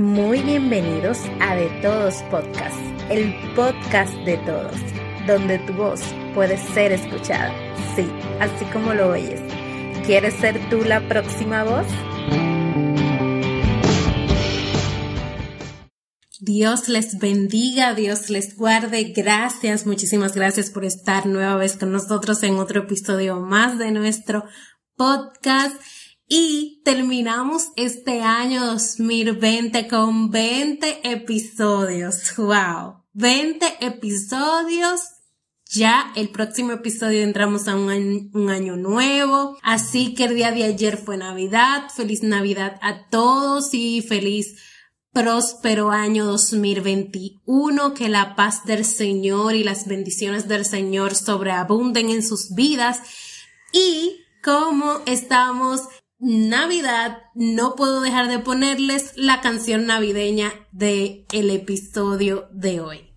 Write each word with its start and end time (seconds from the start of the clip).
Muy 0.00 0.40
bienvenidos 0.40 1.18
a 1.40 1.54
De 1.54 1.68
Todos 1.82 2.22
Podcast, 2.30 2.80
el 3.10 3.34
podcast 3.54 4.14
de 4.24 4.38
todos, 4.38 4.74
donde 5.26 5.58
tu 5.58 5.74
voz 5.74 6.00
puede 6.32 6.56
ser 6.72 6.92
escuchada. 6.92 7.52
Sí, 7.94 8.10
así 8.40 8.64
como 8.72 8.94
lo 8.94 9.10
oyes. 9.10 9.42
¿Quieres 10.06 10.32
ser 10.36 10.58
tú 10.70 10.84
la 10.84 11.06
próxima 11.06 11.64
voz? 11.64 11.86
Dios 16.40 16.88
les 16.88 17.18
bendiga, 17.18 17.92
Dios 17.92 18.30
les 18.30 18.56
guarde. 18.56 19.12
Gracias, 19.14 19.84
muchísimas 19.84 20.34
gracias 20.34 20.70
por 20.70 20.86
estar 20.86 21.26
nueva 21.26 21.56
vez 21.56 21.76
con 21.76 21.92
nosotros 21.92 22.42
en 22.42 22.54
otro 22.54 22.84
episodio 22.84 23.38
más 23.38 23.78
de 23.78 23.90
nuestro 23.90 24.44
podcast. 24.96 25.78
Y 26.32 26.80
terminamos 26.84 27.72
este 27.74 28.22
año 28.22 28.64
2020 28.64 29.88
con 29.88 30.30
20 30.30 31.10
episodios. 31.10 32.36
¡Wow! 32.36 33.02
20 33.14 33.66
episodios. 33.80 35.00
Ya 35.72 36.12
el 36.14 36.28
próximo 36.28 36.70
episodio 36.70 37.22
entramos 37.22 37.66
a 37.66 37.74
un 37.74 37.90
año, 38.48 38.76
nuevo. 38.76 39.58
Así 39.64 40.14
que 40.14 40.26
el 40.26 40.36
día 40.36 40.52
de 40.52 40.62
ayer 40.62 40.98
fue 40.98 41.16
Navidad. 41.16 41.88
Feliz 41.92 42.22
Navidad 42.22 42.78
a 42.80 43.08
todos 43.08 43.74
y 43.74 44.00
feliz 44.00 44.54
próspero 45.12 45.90
año 45.90 46.26
2021, 46.26 47.92
que 47.92 48.08
la 48.08 48.36
paz 48.36 48.64
del 48.64 48.84
Señor 48.84 49.56
y 49.56 49.64
las 49.64 49.88
bendiciones 49.88 50.46
del 50.46 50.64
Señor 50.64 51.16
sobreabunden 51.16 52.08
en 52.08 52.22
sus 52.22 52.54
vidas. 52.54 53.00
Y 53.72 54.20
como 54.42 55.00
estamos 55.06 55.82
Navidad, 56.22 57.22
no 57.34 57.76
puedo 57.76 58.02
dejar 58.02 58.28
de 58.28 58.38
ponerles 58.38 59.12
la 59.16 59.40
canción 59.40 59.86
navideña 59.86 60.52
de 60.70 61.24
el 61.32 61.48
episodio 61.48 62.46
de 62.52 62.82
hoy. 62.82 63.10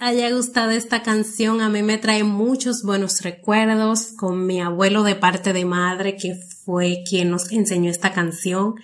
Haya 0.00 0.30
gustado 0.30 0.70
esta 0.70 1.02
canción. 1.02 1.60
A 1.60 1.68
mí 1.68 1.82
me 1.82 1.98
trae 1.98 2.24
muchos 2.24 2.82
buenos 2.82 3.22
recuerdos 3.22 4.12
con 4.16 4.46
mi 4.46 4.60
abuelo 4.60 5.02
de 5.02 5.14
parte 5.14 5.52
de 5.52 5.64
madre, 5.64 6.16
que 6.16 6.34
fue 6.64 7.02
quien 7.08 7.30
nos 7.30 7.50
enseñó 7.52 7.90
esta 7.90 8.12
canción. 8.12 8.74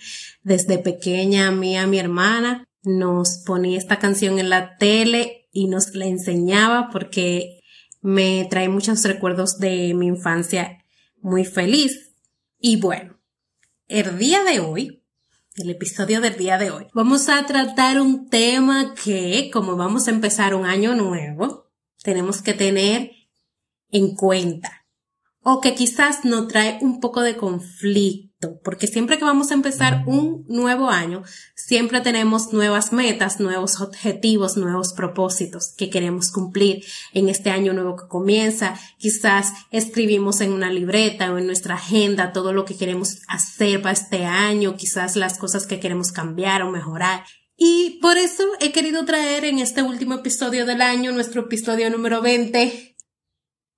Desde 0.43 0.79
pequeña, 0.79 1.49
a 1.49 1.51
mí, 1.51 1.77
a 1.77 1.87
mi 1.87 1.99
hermana, 1.99 2.65
nos 2.83 3.43
ponía 3.47 3.79
esta 3.79 3.99
canción 3.99 4.39
en 4.39 4.51
la 4.51 4.77
tele 4.77 5.49
y 5.53 5.69
nos 5.69 5.95
la 5.95 6.07
enseñaba 6.07 6.91
porque 6.91 7.61
me 8.01 8.47
trae 8.51 8.69
muchos 8.69 9.03
recuerdos 9.05 9.59
de 9.59 9.95
mi 9.95 10.07
infancia 10.07 10.85
muy 11.21 11.45
feliz. 11.45 12.15
Y 12.59 12.77
bueno, 12.81 13.19
el 13.89 14.19
día 14.19 14.45
de 14.45 14.61
hoy 14.61 15.06
el 15.57 15.71
episodio 15.71 16.21
del 16.21 16.37
día 16.37 16.59
de 16.59 16.71
hoy. 16.71 16.87
Vamos 16.93 17.29
a 17.29 17.45
tratar 17.47 18.01
un 18.01 18.29
tema 18.29 18.95
que, 18.95 19.51
como 19.53 19.77
vamos 19.77 20.07
a 20.07 20.11
empezar 20.11 20.55
un 20.55 20.67
año 20.67 20.95
nuevo, 20.95 21.71
tenemos 22.03 22.43
que 22.43 22.53
tener 22.53 23.11
en 23.91 24.15
cuenta 24.15 24.87
o 25.43 25.61
que 25.61 25.75
quizás 25.75 26.25
nos 26.25 26.49
trae 26.49 26.79
un 26.83 27.01
poco 27.01 27.23
de 27.23 27.37
conflicto, 27.37 28.36
porque 28.63 28.87
siempre 28.87 29.19
que 29.19 29.25
vamos 29.25 29.51
a 29.51 29.55
empezar 29.55 30.05
un 30.07 30.45
nuevo 30.49 30.91
año, 30.91 31.23
siempre 31.55 32.01
tenemos 32.01 32.53
nuevas 32.53 32.93
metas, 32.93 33.41
nuevos 33.41 33.81
objetivos, 33.81 34.57
nuevos 34.57 34.93
propósitos 34.93 35.73
que 35.77 35.89
queremos 35.89 36.31
cumplir 36.31 36.85
en 37.13 37.29
este 37.29 37.51
año 37.51 37.73
nuevo 37.73 37.97
que 37.97 38.09
comienza. 38.09 38.79
Quizás 38.99 39.53
escribimos 39.71 40.41
en 40.41 40.53
una 40.53 40.71
libreta 40.71 41.33
o 41.33 41.39
en 41.39 41.47
nuestra 41.47 41.77
agenda 41.77 42.33
todo 42.33 42.53
lo 42.53 42.65
que 42.65 42.77
queremos 42.77 43.21
hacer 43.27 43.81
para 43.81 43.93
este 43.93 44.25
año, 44.25 44.77
quizás 44.77 45.17
las 45.17 45.39
cosas 45.39 45.67
que 45.67 45.81
queremos 45.81 46.13
cambiar 46.13 46.63
o 46.63 46.71
mejorar. 46.71 47.25
Y 47.57 47.99
por 48.03 48.19
eso 48.19 48.45
he 48.61 48.71
querido 48.71 49.07
traer 49.07 49.47
en 49.47 49.61
este 49.61 49.83
último 49.83 50.17
episodio 50.17 50.67
del 50.67 50.83
año, 50.83 51.13
nuestro 51.13 51.43
episodio 51.43 51.89
número 51.89 52.21
20, 52.21 52.97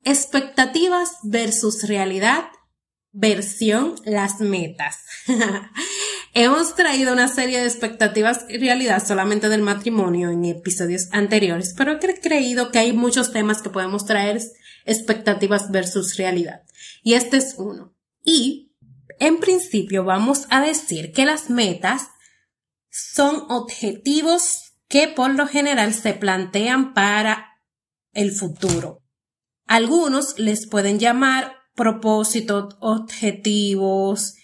Expectativas 0.04 1.19
versus 1.22 1.86
realidad, 1.86 2.44
versión 3.19 3.97
las 4.05 4.41
metas. 4.41 4.99
Hemos 6.34 6.77
traído 6.77 7.12
una 7.12 7.27
serie 7.27 7.59
de 7.59 7.67
expectativas 7.67 8.45
y 8.49 8.59
realidad 8.59 9.05
solamente 9.05 9.49
del 9.49 9.62
matrimonio 9.62 10.31
en 10.31 10.45
episodios 10.45 11.09
anteriores, 11.11 11.75
pero 11.77 11.93
he 11.93 12.21
creído 12.21 12.71
que 12.71 12.79
hay 12.79 12.93
muchos 12.93 13.33
temas 13.33 13.61
que 13.61 13.71
podemos 13.71 14.06
traer 14.06 14.41
expectativas 14.84 15.73
versus 15.73 16.17
realidad. 16.17 16.62
Y 17.03 17.15
este 17.15 17.39
es 17.39 17.56
uno. 17.59 17.93
Y, 18.23 18.73
en 19.19 19.41
principio, 19.41 20.05
vamos 20.05 20.47
a 20.50 20.61
decir 20.61 21.11
que 21.11 21.27
las 21.27 21.50
metas 21.50 22.11
son 22.89 23.47
objetivos 23.49 24.75
que 24.87 25.09
por 25.09 25.35
lo 25.35 25.49
general 25.49 25.93
se 25.93 26.15
plantean 26.15 26.95
para 26.95 27.59
el 28.12 28.31
futuro. 28.31 29.03
Algunos 29.67 30.39
les 30.39 30.69
pueden 30.69 31.00
llamar 31.00 31.57
propósitos, 31.78 32.77
objetivos, 32.81 34.34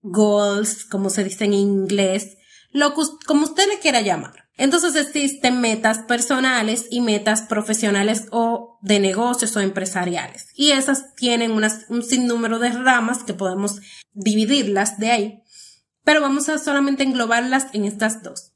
goals, 0.00 0.84
como 0.86 1.10
se 1.10 1.22
dice 1.22 1.44
en 1.44 1.52
inglés, 1.52 2.38
lo 2.70 2.94
como 3.26 3.44
usted 3.44 3.68
le 3.68 3.78
quiera 3.78 4.00
llamar. 4.00 4.46
Entonces 4.56 4.96
existen 4.96 5.60
metas 5.60 5.98
personales 5.98 6.86
y 6.90 7.02
metas 7.02 7.42
profesionales 7.42 8.28
o 8.30 8.78
de 8.80 8.98
negocios 8.98 9.54
o 9.56 9.60
empresariales. 9.60 10.48
Y 10.54 10.70
esas 10.70 11.14
tienen 11.14 11.52
un 11.52 12.02
sinnúmero 12.02 12.58
de 12.58 12.70
ramas 12.70 13.22
que 13.22 13.34
podemos 13.34 13.80
dividirlas 14.14 14.98
de 14.98 15.10
ahí. 15.10 15.42
Pero 16.02 16.22
vamos 16.22 16.48
a 16.48 16.56
solamente 16.56 17.02
englobarlas 17.02 17.66
en 17.74 17.84
estas 17.84 18.22
dos. 18.22 18.52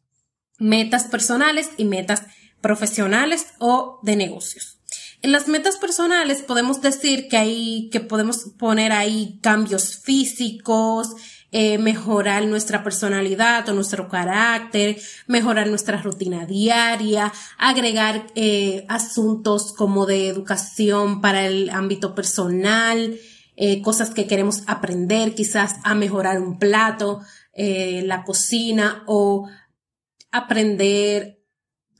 Metas 0.58 1.04
personales 1.04 1.68
y 1.76 1.84
metas 1.84 2.22
profesionales 2.62 3.48
o 3.58 4.00
de 4.02 4.16
negocios. 4.16 4.79
En 5.22 5.32
las 5.32 5.48
metas 5.48 5.76
personales 5.76 6.42
podemos 6.42 6.80
decir 6.80 7.28
que 7.28 7.36
hay, 7.36 7.90
que 7.90 8.00
podemos 8.00 8.46
poner 8.58 8.92
ahí 8.92 9.38
cambios 9.42 9.98
físicos, 9.98 11.14
eh, 11.52 11.76
mejorar 11.76 12.46
nuestra 12.46 12.82
personalidad 12.82 13.68
o 13.68 13.74
nuestro 13.74 14.08
carácter, 14.08 14.96
mejorar 15.26 15.66
nuestra 15.66 16.00
rutina 16.00 16.46
diaria, 16.46 17.32
agregar 17.58 18.28
eh, 18.34 18.86
asuntos 18.88 19.74
como 19.74 20.06
de 20.06 20.28
educación 20.28 21.20
para 21.20 21.44
el 21.46 21.68
ámbito 21.68 22.14
personal, 22.14 23.18
eh, 23.56 23.82
cosas 23.82 24.10
que 24.10 24.26
queremos 24.26 24.62
aprender, 24.68 25.34
quizás 25.34 25.76
a 25.84 25.94
mejorar 25.94 26.40
un 26.40 26.58
plato, 26.58 27.20
la 27.52 28.24
cocina 28.24 29.02
o 29.06 29.46
aprender 30.30 31.42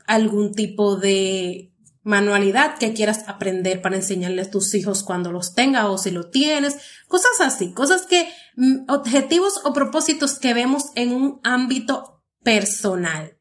algún 0.07 0.55
tipo 0.55 0.95
de 0.95 1.70
manualidad 2.03 2.77
que 2.77 2.93
quieras 2.93 3.25
aprender 3.27 3.81
para 3.81 3.95
enseñarle 3.95 4.41
a 4.41 4.49
tus 4.49 4.73
hijos 4.73 5.03
cuando 5.03 5.31
los 5.31 5.53
tenga 5.53 5.89
o 5.89 5.97
si 5.97 6.11
lo 6.11 6.29
tienes, 6.29 6.77
cosas 7.07 7.39
así, 7.41 7.73
cosas 7.73 8.07
que, 8.07 8.27
mm, 8.55 8.89
objetivos 8.89 9.61
o 9.63 9.73
propósitos 9.73 10.39
que 10.39 10.53
vemos 10.53 10.85
en 10.95 11.13
un 11.13 11.39
ámbito 11.43 12.23
personal. 12.43 13.37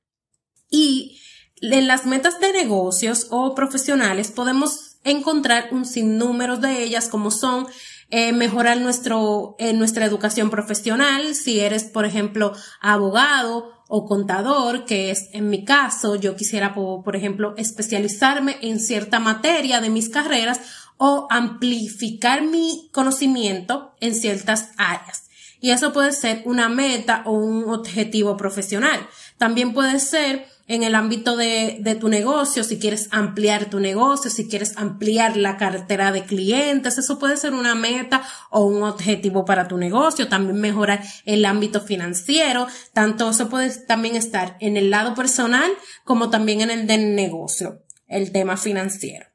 Y 0.68 1.20
en 1.60 1.86
las 1.86 2.06
metas 2.06 2.40
de 2.40 2.52
negocios 2.52 3.26
o 3.30 3.54
profesionales 3.54 4.30
podemos 4.30 4.89
encontrar 5.04 5.68
un 5.72 5.84
sinnúmero 5.84 6.56
de 6.56 6.82
ellas 6.82 7.08
como 7.08 7.30
son 7.30 7.66
eh, 8.12 8.32
mejorar 8.32 8.78
nuestro, 8.80 9.54
eh, 9.60 9.72
nuestra 9.72 10.04
educación 10.04 10.50
profesional, 10.50 11.34
si 11.36 11.60
eres, 11.60 11.84
por 11.84 12.04
ejemplo, 12.04 12.52
abogado 12.80 13.84
o 13.86 14.04
contador, 14.06 14.84
que 14.84 15.12
es 15.12 15.28
en 15.32 15.48
mi 15.48 15.64
caso, 15.64 16.16
yo 16.16 16.34
quisiera, 16.34 16.74
por, 16.74 17.14
ejemplo, 17.14 17.54
especializarme 17.56 18.56
en 18.62 18.80
cierta 18.80 19.20
materia 19.20 19.80
de 19.80 19.90
mis 19.90 20.08
carreras 20.08 20.60
o 20.96 21.28
amplificar 21.30 22.42
mi 22.42 22.88
conocimiento 22.92 23.94
en 24.00 24.14
ciertas 24.14 24.70
áreas. 24.76 25.28
Y 25.60 25.70
eso 25.70 25.92
puede 25.92 26.12
ser 26.12 26.42
una 26.46 26.68
meta 26.68 27.22
o 27.26 27.32
un 27.32 27.70
objetivo 27.70 28.36
profesional. 28.36 29.06
También 29.38 29.72
puede 29.72 30.00
ser 30.00 30.46
en 30.70 30.84
el 30.84 30.94
ámbito 30.94 31.36
de, 31.36 31.78
de, 31.80 31.96
tu 31.96 32.08
negocio, 32.08 32.62
si 32.62 32.78
quieres 32.78 33.08
ampliar 33.10 33.68
tu 33.70 33.80
negocio, 33.80 34.30
si 34.30 34.48
quieres 34.48 34.76
ampliar 34.76 35.36
la 35.36 35.56
cartera 35.56 36.12
de 36.12 36.24
clientes, 36.24 36.96
eso 36.96 37.18
puede 37.18 37.36
ser 37.36 37.54
una 37.54 37.74
meta 37.74 38.22
o 38.50 38.64
un 38.66 38.84
objetivo 38.84 39.44
para 39.44 39.66
tu 39.66 39.78
negocio, 39.78 40.28
también 40.28 40.60
mejorar 40.60 41.02
el 41.24 41.44
ámbito 41.44 41.80
financiero, 41.80 42.68
tanto 42.92 43.30
eso 43.30 43.48
puede 43.48 43.68
también 43.84 44.14
estar 44.14 44.56
en 44.60 44.76
el 44.76 44.90
lado 44.90 45.16
personal 45.16 45.72
como 46.04 46.30
también 46.30 46.60
en 46.60 46.70
el 46.70 46.86
del 46.86 47.16
negocio, 47.16 47.82
el 48.06 48.30
tema 48.30 48.56
financiero. 48.56 49.26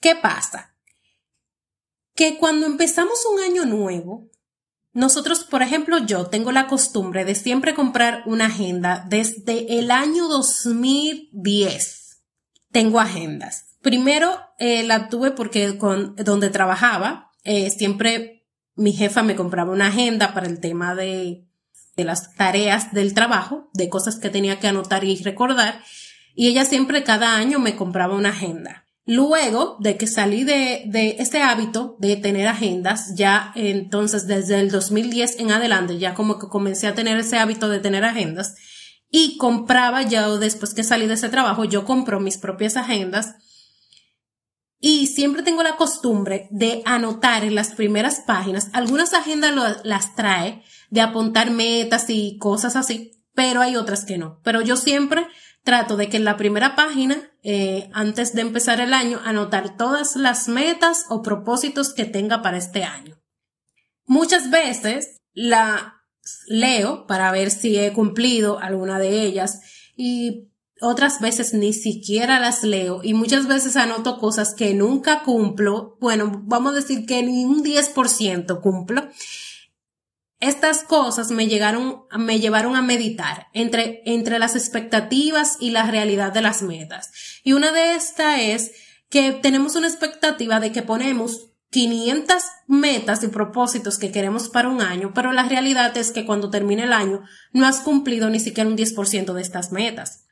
¿Qué 0.00 0.16
pasa? 0.16 0.74
Que 2.16 2.36
cuando 2.36 2.66
empezamos 2.66 3.24
un 3.32 3.44
año 3.44 3.64
nuevo, 3.64 4.28
nosotros, 4.96 5.44
por 5.44 5.60
ejemplo, 5.60 5.98
yo 5.98 6.28
tengo 6.28 6.52
la 6.52 6.68
costumbre 6.68 7.26
de 7.26 7.34
siempre 7.34 7.74
comprar 7.74 8.22
una 8.24 8.46
agenda 8.46 9.04
desde 9.06 9.78
el 9.78 9.90
año 9.90 10.26
2010. 10.26 12.22
Tengo 12.72 12.98
agendas. 12.98 13.76
Primero 13.82 14.40
eh, 14.58 14.84
la 14.84 15.10
tuve 15.10 15.32
porque 15.32 15.76
con 15.76 16.16
donde 16.16 16.48
trabajaba, 16.48 17.30
eh, 17.44 17.68
siempre 17.68 18.46
mi 18.74 18.94
jefa 18.94 19.22
me 19.22 19.36
compraba 19.36 19.70
una 19.70 19.88
agenda 19.88 20.32
para 20.32 20.46
el 20.46 20.60
tema 20.60 20.94
de, 20.94 21.44
de 21.94 22.04
las 22.04 22.32
tareas 22.34 22.94
del 22.94 23.12
trabajo, 23.12 23.68
de 23.74 23.90
cosas 23.90 24.18
que 24.18 24.30
tenía 24.30 24.60
que 24.60 24.68
anotar 24.68 25.04
y 25.04 25.22
recordar. 25.22 25.82
Y 26.34 26.48
ella 26.48 26.64
siempre 26.64 27.04
cada 27.04 27.36
año 27.36 27.58
me 27.58 27.76
compraba 27.76 28.16
una 28.16 28.30
agenda. 28.30 28.85
Luego 29.08 29.76
de 29.78 29.96
que 29.96 30.08
salí 30.08 30.42
de, 30.42 30.82
de 30.86 31.16
ese 31.20 31.40
hábito 31.40 31.96
de 32.00 32.16
tener 32.16 32.48
agendas, 32.48 33.14
ya 33.14 33.52
entonces 33.54 34.26
desde 34.26 34.58
el 34.58 34.70
2010 34.70 35.38
en 35.38 35.52
adelante, 35.52 35.98
ya 35.98 36.14
como 36.14 36.40
que 36.40 36.48
comencé 36.48 36.88
a 36.88 36.94
tener 36.94 37.16
ese 37.16 37.38
hábito 37.38 37.68
de 37.68 37.78
tener 37.78 38.04
agendas 38.04 38.56
y 39.08 39.36
compraba 39.36 40.02
ya 40.02 40.28
después 40.28 40.74
que 40.74 40.82
salí 40.82 41.06
de 41.06 41.14
ese 41.14 41.28
trabajo, 41.28 41.64
yo 41.64 41.84
compro 41.84 42.18
mis 42.18 42.36
propias 42.36 42.76
agendas 42.76 43.36
y 44.80 45.06
siempre 45.06 45.42
tengo 45.42 45.62
la 45.62 45.76
costumbre 45.76 46.48
de 46.50 46.82
anotar 46.84 47.44
en 47.44 47.54
las 47.54 47.74
primeras 47.74 48.22
páginas, 48.26 48.70
algunas 48.72 49.14
agendas 49.14 49.80
las 49.84 50.14
trae 50.16 50.62
de 50.90 51.00
apuntar 51.00 51.50
metas 51.50 52.06
y 52.08 52.38
cosas 52.38 52.76
así, 52.76 53.12
pero 53.34 53.60
hay 53.60 53.76
otras 53.76 54.04
que 54.04 54.18
no. 54.18 54.40
Pero 54.42 54.60
yo 54.60 54.76
siempre 54.76 55.26
trato 55.66 55.96
de 55.96 56.08
que 56.08 56.16
en 56.16 56.24
la 56.24 56.36
primera 56.36 56.76
página, 56.76 57.28
eh, 57.42 57.90
antes 57.92 58.34
de 58.34 58.40
empezar 58.40 58.80
el 58.80 58.94
año, 58.94 59.20
anotar 59.24 59.76
todas 59.76 60.14
las 60.14 60.48
metas 60.48 61.04
o 61.10 61.22
propósitos 61.22 61.92
que 61.92 62.04
tenga 62.04 62.40
para 62.40 62.56
este 62.56 62.84
año. 62.84 63.20
Muchas 64.06 64.48
veces 64.48 65.18
la 65.34 66.04
leo 66.46 67.06
para 67.08 67.32
ver 67.32 67.50
si 67.50 67.76
he 67.78 67.92
cumplido 67.92 68.60
alguna 68.60 69.00
de 69.00 69.22
ellas 69.22 69.60
y 69.96 70.48
otras 70.80 71.20
veces 71.20 71.52
ni 71.52 71.72
siquiera 71.72 72.38
las 72.38 72.62
leo 72.62 73.00
y 73.02 73.14
muchas 73.14 73.48
veces 73.48 73.76
anoto 73.76 74.18
cosas 74.18 74.54
que 74.54 74.72
nunca 74.72 75.24
cumplo. 75.24 75.96
Bueno, 76.00 76.42
vamos 76.44 76.72
a 76.72 76.76
decir 76.76 77.06
que 77.06 77.22
ni 77.24 77.44
un 77.44 77.64
10% 77.64 78.60
cumplo 78.60 79.08
estas 80.40 80.82
cosas 80.82 81.30
me 81.30 81.46
llevaron 81.46 82.06
a 82.10 82.82
meditar 82.82 83.46
entre, 83.54 84.02
entre 84.04 84.38
las 84.38 84.54
expectativas 84.54 85.56
y 85.60 85.70
la 85.70 85.90
realidad 85.90 86.32
de 86.32 86.42
las 86.42 86.62
metas. 86.62 87.10
Y 87.42 87.54
una 87.54 87.72
de 87.72 87.94
estas 87.94 88.40
es 88.40 88.72
que 89.08 89.32
tenemos 89.32 89.76
una 89.76 89.88
expectativa 89.88 90.60
de 90.60 90.72
que 90.72 90.82
ponemos 90.82 91.52
500 91.70 92.42
metas 92.66 93.22
y 93.22 93.28
propósitos 93.28 93.98
que 93.98 94.12
queremos 94.12 94.48
para 94.48 94.68
un 94.68 94.82
año, 94.82 95.12
pero 95.14 95.32
la 95.32 95.44
realidad 95.44 95.96
es 95.96 96.12
que 96.12 96.26
cuando 96.26 96.50
termine 96.50 96.84
el 96.84 96.92
año 96.92 97.22
no 97.52 97.66
has 97.66 97.80
cumplido 97.80 98.28
ni 98.30 98.40
siquiera 98.40 98.68
un 98.68 98.76
10% 98.76 99.32
de 99.32 99.42
estas 99.42 99.72
metas. 99.72 100.24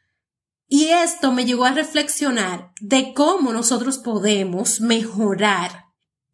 Y 0.68 0.86
esto 0.88 1.32
me 1.32 1.44
llevó 1.44 1.64
a 1.64 1.72
reflexionar 1.72 2.72
de 2.80 3.12
cómo 3.14 3.52
nosotros 3.52 3.98
podemos 3.98 4.80
mejorar 4.80 5.84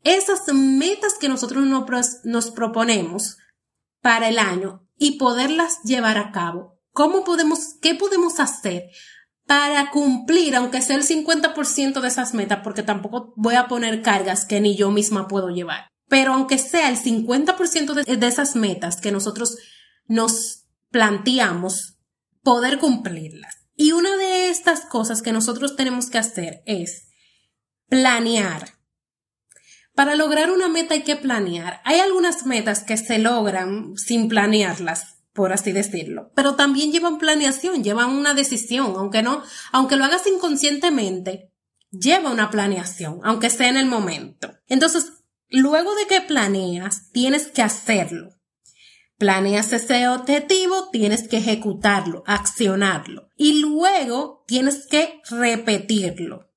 esas 0.02 0.52
metas 0.55 1.14
que 1.20 1.28
nosotros 1.28 1.67
nos 2.25 2.50
proponemos 2.50 3.37
para 4.00 4.29
el 4.29 4.38
año 4.38 4.87
y 4.99 5.19
poderlas 5.19 5.82
llevar 5.82 6.19
a 6.19 6.32
cabo. 6.32 6.79
¿Cómo 6.93 7.25
podemos, 7.25 7.76
qué 7.81 7.94
podemos 7.94 8.41
hacer 8.41 8.91
para 9.47 9.91
cumplir, 9.91 10.55
aunque 10.55 10.81
sea 10.81 10.97
el 10.97 11.02
50% 11.02 12.00
de 12.00 12.06
esas 12.06 12.35
metas, 12.35 12.61
porque 12.62 12.85
tampoco 12.85 13.32
voy 13.37 13.56
a 13.56 13.67
poner 13.67 14.00
cargas 14.00 14.44
que 14.44 14.61
ni 14.61 14.76
yo 14.76 14.93
misma 14.93 15.26
puedo 15.26 15.49
llevar. 15.49 15.88
Pero 16.08 16.35
aunque 16.35 16.56
sea 16.56 16.88
el 16.88 16.97
50% 16.97 17.94
de, 17.94 18.17
de 18.17 18.26
esas 18.29 18.55
metas 18.55 19.00
que 19.00 19.11
nosotros 19.11 19.56
nos 20.06 20.67
planteamos, 20.91 21.96
poder 22.43 22.79
cumplirlas. 22.79 23.67
Y 23.75 23.93
una 23.93 24.17
de 24.17 24.50
estas 24.50 24.82
cosas 24.87 25.23
que 25.23 25.32
nosotros 25.32 25.75
tenemos 25.75 26.11
que 26.11 26.19
hacer 26.19 26.62
es 26.67 27.08
planear 27.88 28.80
para 29.94 30.16
lograr 30.16 30.50
una 30.50 30.69
meta 30.69 30.94
hay 30.94 31.02
que 31.02 31.16
planear. 31.16 31.81
Hay 31.84 32.00
algunas 32.00 32.46
metas 32.46 32.84
que 32.84 32.96
se 32.96 33.19
logran 33.19 33.96
sin 33.96 34.28
planearlas, 34.28 35.19
por 35.32 35.52
así 35.52 35.72
decirlo, 35.72 36.32
pero 36.34 36.54
también 36.54 36.92
llevan 36.92 37.19
planeación, 37.19 37.84
llevan 37.84 38.10
una 38.10 38.34
decisión, 38.34 38.94
aunque 38.96 39.22
no, 39.22 39.42
aunque 39.72 39.96
lo 39.96 40.04
hagas 40.04 40.26
inconscientemente, 40.26 41.52
lleva 41.90 42.31
una 42.31 42.50
planeación, 42.50 43.20
aunque 43.25 43.50
sea 43.50 43.69
en 43.69 43.76
el 43.76 43.87
momento. 43.87 44.52
Entonces, 44.69 45.12
luego 45.48 45.94
de 45.94 46.06
que 46.06 46.20
planeas, 46.20 47.10
tienes 47.12 47.48
que 47.48 47.62
hacerlo. 47.62 48.31
Planeas 49.19 49.72
ese 49.72 50.08
objetivo, 50.08 50.88
tienes 50.90 51.28
que 51.28 51.36
ejecutarlo, 51.36 52.22
accionarlo 52.26 53.28
y 53.36 53.60
luego 53.60 54.44
tienes 54.46 54.86
que 54.86 55.20
repetirlo. 55.28 56.50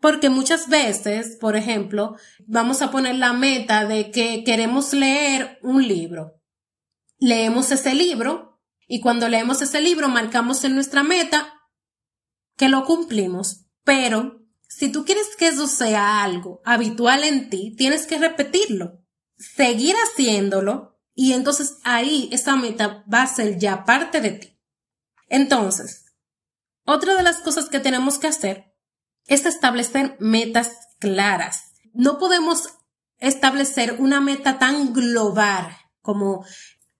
Porque 0.00 0.30
muchas 0.30 0.68
veces, 0.68 1.36
por 1.40 1.56
ejemplo, 1.56 2.16
vamos 2.46 2.82
a 2.82 2.90
poner 2.90 3.16
la 3.16 3.32
meta 3.32 3.84
de 3.84 4.10
que 4.10 4.44
queremos 4.44 4.92
leer 4.92 5.58
un 5.62 5.86
libro. 5.86 6.40
Leemos 7.18 7.72
ese 7.72 7.94
libro 7.94 8.60
y 8.86 9.00
cuando 9.00 9.28
leemos 9.28 9.60
ese 9.60 9.80
libro 9.80 10.08
marcamos 10.08 10.62
en 10.64 10.74
nuestra 10.74 11.02
meta 11.02 11.52
que 12.56 12.68
lo 12.68 12.84
cumplimos. 12.84 13.66
Pero 13.82 14.46
si 14.68 14.92
tú 14.92 15.04
quieres 15.04 15.34
que 15.36 15.48
eso 15.48 15.66
sea 15.66 16.22
algo 16.22 16.60
habitual 16.64 17.24
en 17.24 17.50
ti, 17.50 17.74
tienes 17.76 18.06
que 18.06 18.18
repetirlo, 18.18 19.02
seguir 19.36 19.96
haciéndolo 19.96 21.00
y 21.14 21.32
entonces 21.32 21.78
ahí 21.82 22.28
esa 22.30 22.54
meta 22.54 23.04
va 23.12 23.22
a 23.22 23.26
ser 23.26 23.58
ya 23.58 23.84
parte 23.84 24.20
de 24.20 24.30
ti. 24.30 24.60
Entonces, 25.28 26.04
otra 26.84 27.16
de 27.16 27.22
las 27.22 27.40
cosas 27.40 27.68
que 27.68 27.80
tenemos 27.80 28.18
que 28.18 28.28
hacer 28.28 28.67
es 29.28 29.46
establecer 29.46 30.16
metas 30.18 30.72
claras. 30.98 31.72
No 31.94 32.18
podemos 32.18 32.64
establecer 33.18 33.96
una 33.98 34.20
meta 34.20 34.58
tan 34.58 34.92
global 34.92 35.68
como 36.02 36.44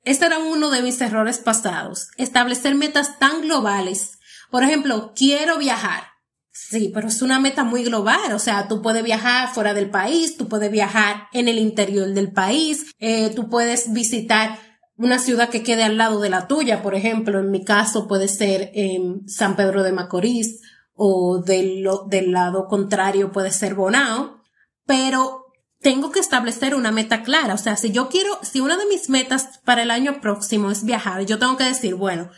este 0.04 0.26
era 0.26 0.38
uno 0.38 0.70
de 0.70 0.82
mis 0.82 1.00
errores 1.00 1.38
pasados. 1.38 2.08
Establecer 2.16 2.74
metas 2.74 3.18
tan 3.18 3.42
globales. 3.42 4.18
Por 4.50 4.62
ejemplo, 4.62 5.12
quiero 5.14 5.58
viajar. 5.58 6.04
Sí, 6.50 6.90
pero 6.92 7.08
es 7.08 7.20
una 7.22 7.38
meta 7.38 7.62
muy 7.62 7.84
global. 7.84 8.32
O 8.32 8.38
sea, 8.38 8.68
tú 8.68 8.80
puedes 8.80 9.04
viajar 9.04 9.52
fuera 9.52 9.74
del 9.74 9.90
país, 9.90 10.36
tú 10.36 10.48
puedes 10.48 10.70
viajar 10.70 11.28
en 11.32 11.48
el 11.48 11.58
interior 11.58 12.08
del 12.08 12.32
país, 12.32 12.86
eh, 12.98 13.30
tú 13.34 13.48
puedes 13.48 13.92
visitar 13.92 14.58
una 14.96 15.18
ciudad 15.18 15.50
que 15.50 15.62
quede 15.62 15.84
al 15.84 15.98
lado 15.98 16.20
de 16.20 16.30
la 16.30 16.48
tuya. 16.48 16.82
Por 16.82 16.94
ejemplo, 16.94 17.38
en 17.38 17.50
mi 17.50 17.64
caso 17.64 18.08
puede 18.08 18.28
ser 18.28 18.70
en 18.74 19.28
San 19.28 19.56
Pedro 19.56 19.82
de 19.82 19.92
Macorís 19.92 20.60
o 21.00 21.38
del, 21.38 21.88
del 22.08 22.32
lado 22.32 22.66
contrario 22.66 23.30
puede 23.30 23.52
ser 23.52 23.76
Bonao, 23.76 24.42
pero 24.84 25.46
tengo 25.80 26.10
que 26.10 26.18
establecer 26.18 26.74
una 26.74 26.90
meta 26.90 27.22
clara. 27.22 27.54
O 27.54 27.58
sea, 27.58 27.76
si 27.76 27.92
yo 27.92 28.08
quiero, 28.08 28.36
si 28.42 28.60
una 28.60 28.76
de 28.76 28.84
mis 28.86 29.08
metas 29.08 29.60
para 29.64 29.84
el 29.84 29.92
año 29.92 30.20
próximo 30.20 30.72
es 30.72 30.84
viajar, 30.84 31.24
yo 31.24 31.38
tengo 31.38 31.56
que 31.56 31.64
decir, 31.64 31.94
bueno, 31.94 32.30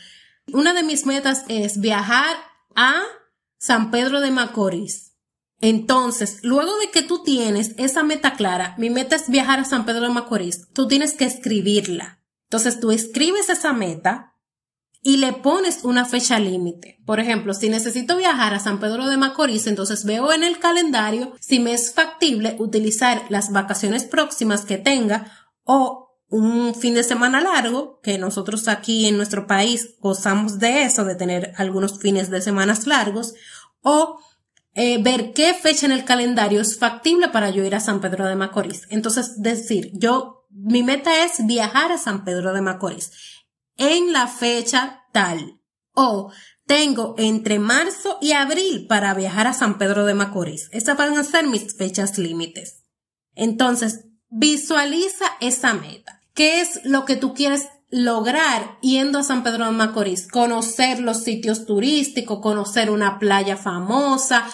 una 0.53 0.75
de 0.75 0.83
mis 0.83 1.07
metas 1.07 1.43
es 1.47 1.79
viajar 1.79 2.37
a 2.75 3.01
San 3.57 3.89
Pedro 3.89 4.21
de 4.21 4.29
Macorís. 4.29 5.15
Entonces, 5.59 6.39
luego 6.43 6.77
de 6.77 6.91
que 6.91 7.01
tú 7.01 7.23
tienes 7.23 7.73
esa 7.77 8.03
meta 8.03 8.35
clara, 8.35 8.75
mi 8.77 8.91
meta 8.91 9.15
es 9.15 9.27
viajar 9.27 9.59
a 9.59 9.65
San 9.65 9.85
Pedro 9.85 10.01
de 10.01 10.09
Macorís, 10.09 10.67
tú 10.71 10.87
tienes 10.87 11.13
que 11.13 11.25
escribirla. 11.25 12.19
Entonces, 12.43 12.79
tú 12.79 12.91
escribes 12.91 13.49
esa 13.49 13.73
meta 13.73 14.30
y 15.03 15.17
le 15.17 15.33
pones 15.33 15.83
una 15.83 16.05
fecha 16.05 16.39
límite. 16.39 16.99
Por 17.05 17.19
ejemplo, 17.19 17.53
si 17.53 17.69
necesito 17.69 18.17
viajar 18.17 18.53
a 18.53 18.59
San 18.59 18.79
Pedro 18.79 19.07
de 19.07 19.17
Macorís, 19.17 19.65
entonces 19.65 20.05
veo 20.05 20.31
en 20.31 20.43
el 20.43 20.59
calendario 20.59 21.33
si 21.39 21.59
me 21.59 21.73
es 21.73 21.93
factible 21.93 22.55
utilizar 22.59 23.23
las 23.29 23.51
vacaciones 23.51 24.03
próximas 24.03 24.63
que 24.63 24.77
tenga 24.77 25.31
o 25.63 26.09
un 26.29 26.75
fin 26.75 26.93
de 26.93 27.03
semana 27.03 27.41
largo, 27.41 27.99
que 28.01 28.17
nosotros 28.17 28.67
aquí 28.67 29.07
en 29.07 29.17
nuestro 29.17 29.47
país 29.47 29.95
gozamos 29.99 30.59
de 30.59 30.83
eso, 30.83 31.03
de 31.03 31.15
tener 31.15 31.53
algunos 31.57 31.99
fines 31.99 32.29
de 32.29 32.41
semanas 32.41 32.87
largos, 32.87 33.33
o 33.81 34.19
eh, 34.73 35.01
ver 35.03 35.33
qué 35.33 35.53
fecha 35.53 35.85
en 35.85 35.91
el 35.91 36.05
calendario 36.05 36.61
es 36.61 36.77
factible 36.77 37.27
para 37.29 37.49
yo 37.49 37.65
ir 37.65 37.75
a 37.75 37.81
San 37.81 37.99
Pedro 37.99 38.27
de 38.27 38.35
Macorís. 38.35 38.83
Entonces, 38.89 39.41
decir, 39.41 39.91
yo, 39.93 40.45
mi 40.51 40.83
meta 40.83 41.25
es 41.25 41.45
viajar 41.45 41.91
a 41.91 41.97
San 41.97 42.23
Pedro 42.23 42.53
de 42.53 42.61
Macorís 42.61 43.11
en 43.81 44.13
la 44.13 44.27
fecha 44.27 45.01
tal. 45.11 45.59
O 45.93 46.31
tengo 46.67 47.15
entre 47.17 47.57
marzo 47.59 48.19
y 48.21 48.31
abril 48.31 48.85
para 48.87 49.13
viajar 49.13 49.47
a 49.47 49.53
San 49.53 49.77
Pedro 49.77 50.05
de 50.05 50.13
Macorís. 50.13 50.69
Esas 50.71 50.95
van 50.95 51.17
a 51.17 51.23
ser 51.23 51.47
mis 51.47 51.75
fechas 51.75 52.17
límites. 52.17 52.83
Entonces, 53.33 54.05
visualiza 54.29 55.25
esa 55.41 55.73
meta. 55.73 56.21
¿Qué 56.33 56.61
es 56.61 56.79
lo 56.85 57.05
que 57.05 57.15
tú 57.15 57.33
quieres 57.33 57.67
lograr 57.89 58.77
yendo 58.81 59.19
a 59.19 59.23
San 59.23 59.43
Pedro 59.43 59.65
de 59.65 59.71
Macorís? 59.71 60.27
Conocer 60.27 60.99
los 60.99 61.23
sitios 61.23 61.65
turísticos, 61.65 62.39
conocer 62.39 62.91
una 62.91 63.17
playa 63.17 63.57
famosa, 63.57 64.47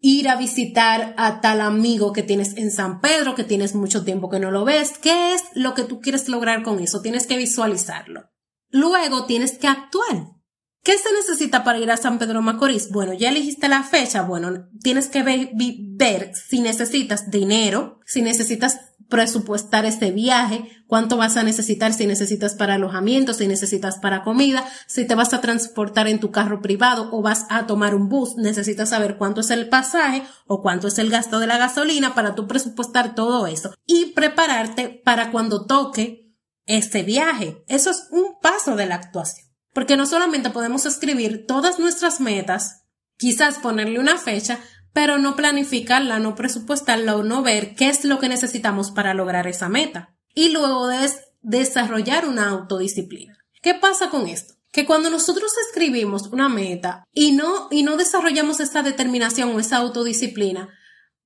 ir 0.00 0.28
a 0.28 0.36
visitar 0.36 1.14
a 1.16 1.40
tal 1.40 1.60
amigo 1.60 2.12
que 2.12 2.24
tienes 2.24 2.56
en 2.56 2.72
San 2.72 3.00
Pedro, 3.00 3.36
que 3.36 3.44
tienes 3.44 3.76
mucho 3.76 4.04
tiempo 4.04 4.28
que 4.28 4.40
no 4.40 4.50
lo 4.50 4.64
ves. 4.64 4.98
¿Qué 4.98 5.32
es 5.34 5.42
lo 5.54 5.74
que 5.74 5.84
tú 5.84 6.00
quieres 6.00 6.28
lograr 6.28 6.64
con 6.64 6.80
eso? 6.80 7.00
Tienes 7.00 7.26
que 7.28 7.36
visualizarlo. 7.36 8.28
Luego 8.70 9.24
tienes 9.24 9.58
que 9.58 9.68
actuar. 9.68 10.38
¿Qué 10.82 10.96
se 10.96 11.12
necesita 11.12 11.64
para 11.64 11.78
ir 11.78 11.90
a 11.90 11.96
San 11.96 12.18
Pedro 12.18 12.40
Macorís? 12.40 12.90
Bueno, 12.90 13.12
ya 13.12 13.28
elegiste 13.28 13.68
la 13.68 13.82
fecha. 13.82 14.22
Bueno, 14.22 14.68
tienes 14.82 15.08
que 15.08 15.22
ver, 15.22 15.50
ver, 15.54 16.32
si 16.34 16.60
necesitas 16.60 17.30
dinero, 17.30 18.00
si 18.06 18.22
necesitas 18.22 18.78
presupuestar 19.08 19.86
este 19.86 20.10
viaje, 20.10 20.68
cuánto 20.86 21.16
vas 21.16 21.36
a 21.36 21.42
necesitar, 21.42 21.92
si 21.92 22.06
necesitas 22.06 22.54
para 22.54 22.74
alojamiento, 22.74 23.32
si 23.32 23.48
necesitas 23.48 23.98
para 23.98 24.22
comida, 24.22 24.64
si 24.86 25.06
te 25.06 25.14
vas 25.14 25.32
a 25.32 25.40
transportar 25.40 26.08
en 26.08 26.20
tu 26.20 26.30
carro 26.30 26.60
privado 26.60 27.08
o 27.12 27.22
vas 27.22 27.46
a 27.48 27.66
tomar 27.66 27.94
un 27.94 28.08
bus, 28.08 28.36
necesitas 28.36 28.90
saber 28.90 29.16
cuánto 29.16 29.40
es 29.40 29.50
el 29.50 29.68
pasaje 29.68 30.22
o 30.46 30.62
cuánto 30.62 30.88
es 30.88 30.98
el 30.98 31.10
gasto 31.10 31.38
de 31.38 31.46
la 31.46 31.58
gasolina 31.58 32.14
para 32.14 32.34
tú 32.34 32.46
presupuestar 32.46 33.14
todo 33.14 33.46
eso 33.46 33.72
y 33.86 34.12
prepararte 34.12 35.02
para 35.04 35.30
cuando 35.30 35.64
toque 35.64 36.27
este 36.68 37.02
viaje. 37.02 37.64
Eso 37.66 37.90
es 37.90 38.06
un 38.10 38.38
paso 38.40 38.76
de 38.76 38.86
la 38.86 38.94
actuación. 38.94 39.48
Porque 39.72 39.96
no 39.96 40.06
solamente 40.06 40.50
podemos 40.50 40.86
escribir 40.86 41.46
todas 41.46 41.78
nuestras 41.78 42.20
metas, 42.20 42.84
quizás 43.16 43.58
ponerle 43.58 43.98
una 43.98 44.18
fecha, 44.18 44.60
pero 44.92 45.18
no 45.18 45.36
planificarla, 45.36 46.18
no 46.18 46.34
presupuestarla 46.34 47.16
o 47.16 47.24
no 47.24 47.42
ver 47.42 47.74
qué 47.74 47.88
es 47.88 48.04
lo 48.04 48.18
que 48.18 48.28
necesitamos 48.28 48.90
para 48.90 49.14
lograr 49.14 49.46
esa 49.46 49.68
meta. 49.68 50.14
Y 50.34 50.50
luego 50.50 50.86
debes 50.86 51.20
desarrollar 51.42 52.26
una 52.26 52.48
autodisciplina. 52.48 53.38
¿Qué 53.62 53.74
pasa 53.74 54.10
con 54.10 54.26
esto? 54.26 54.54
Que 54.70 54.86
cuando 54.86 55.10
nosotros 55.10 55.52
escribimos 55.66 56.28
una 56.28 56.48
meta 56.48 57.04
y 57.12 57.32
no, 57.32 57.68
y 57.70 57.82
no 57.82 57.96
desarrollamos 57.96 58.60
esa 58.60 58.82
determinación 58.82 59.54
o 59.54 59.60
esa 59.60 59.78
autodisciplina, 59.78 60.68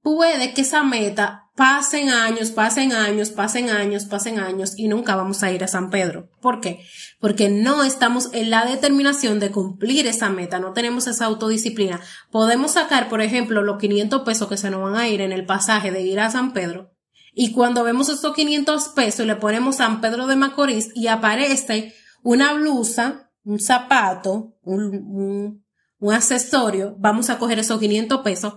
puede 0.03 0.53
que 0.53 0.63
esa 0.63 0.83
meta 0.83 1.51
pasen 1.55 2.09
años, 2.09 2.51
pasen 2.51 2.93
años, 2.93 3.31
pasen 3.31 3.71
años, 3.71 4.05
pasen 4.05 4.39
años 4.39 4.75
y 4.77 4.89
nunca 4.89 5.17
vamos 5.17 5.43
a 5.43 5.51
ir 5.53 5.63
a 5.65 5.69
San 5.69 5.91
Pedro. 5.91 6.29
¿Por 6.41 6.61
qué? 6.61 6.85
Porque 7.21 7.49
no 7.49 7.85
estamos 7.85 8.31
en 8.33 8.51
la 8.51 8.65
determinación 8.65 9.39
de 9.39 9.51
cumplir 9.51 10.07
esa 10.07 10.29
meta, 10.31 10.59
no 10.59 10.73
tenemos 10.73 11.07
esa 11.07 11.27
autodisciplina. 11.27 12.01
Podemos 12.31 12.73
sacar, 12.73 13.09
por 13.09 13.21
ejemplo, 13.21 13.63
los 13.63 13.79
500 13.79 14.23
pesos 14.23 14.49
que 14.49 14.57
se 14.57 14.71
nos 14.71 14.83
van 14.83 14.97
a 14.97 15.09
ir 15.09 15.21
en 15.21 15.33
el 15.33 15.47
pasaje 15.47 15.91
de 15.91 16.03
ir 16.03 16.21
a 16.21 16.31
San 16.31 16.53
Pedro 16.53 16.93
y 17.35 17.53
cuando 17.53 17.83
vemos 17.83 18.09
esos 18.09 18.35
500 18.35 18.89
pesos 18.89 19.27
le 19.27 19.37
ponemos 19.37 19.77
San 19.77 20.01
Pedro 20.01 20.27
de 20.27 20.37
Macorís 20.37 20.91
y 20.95 21.07
aparece 21.07 21.95
una 22.23 22.53
blusa, 22.53 23.31
un 23.45 23.59
zapato, 23.59 24.55
un, 24.63 24.83
un, 24.83 25.65
un 25.99 26.13
accesorio, 26.13 26.95
vamos 26.99 27.31
a 27.31 27.39
coger 27.39 27.59
esos 27.59 27.81
500 27.81 28.21
pesos 28.21 28.55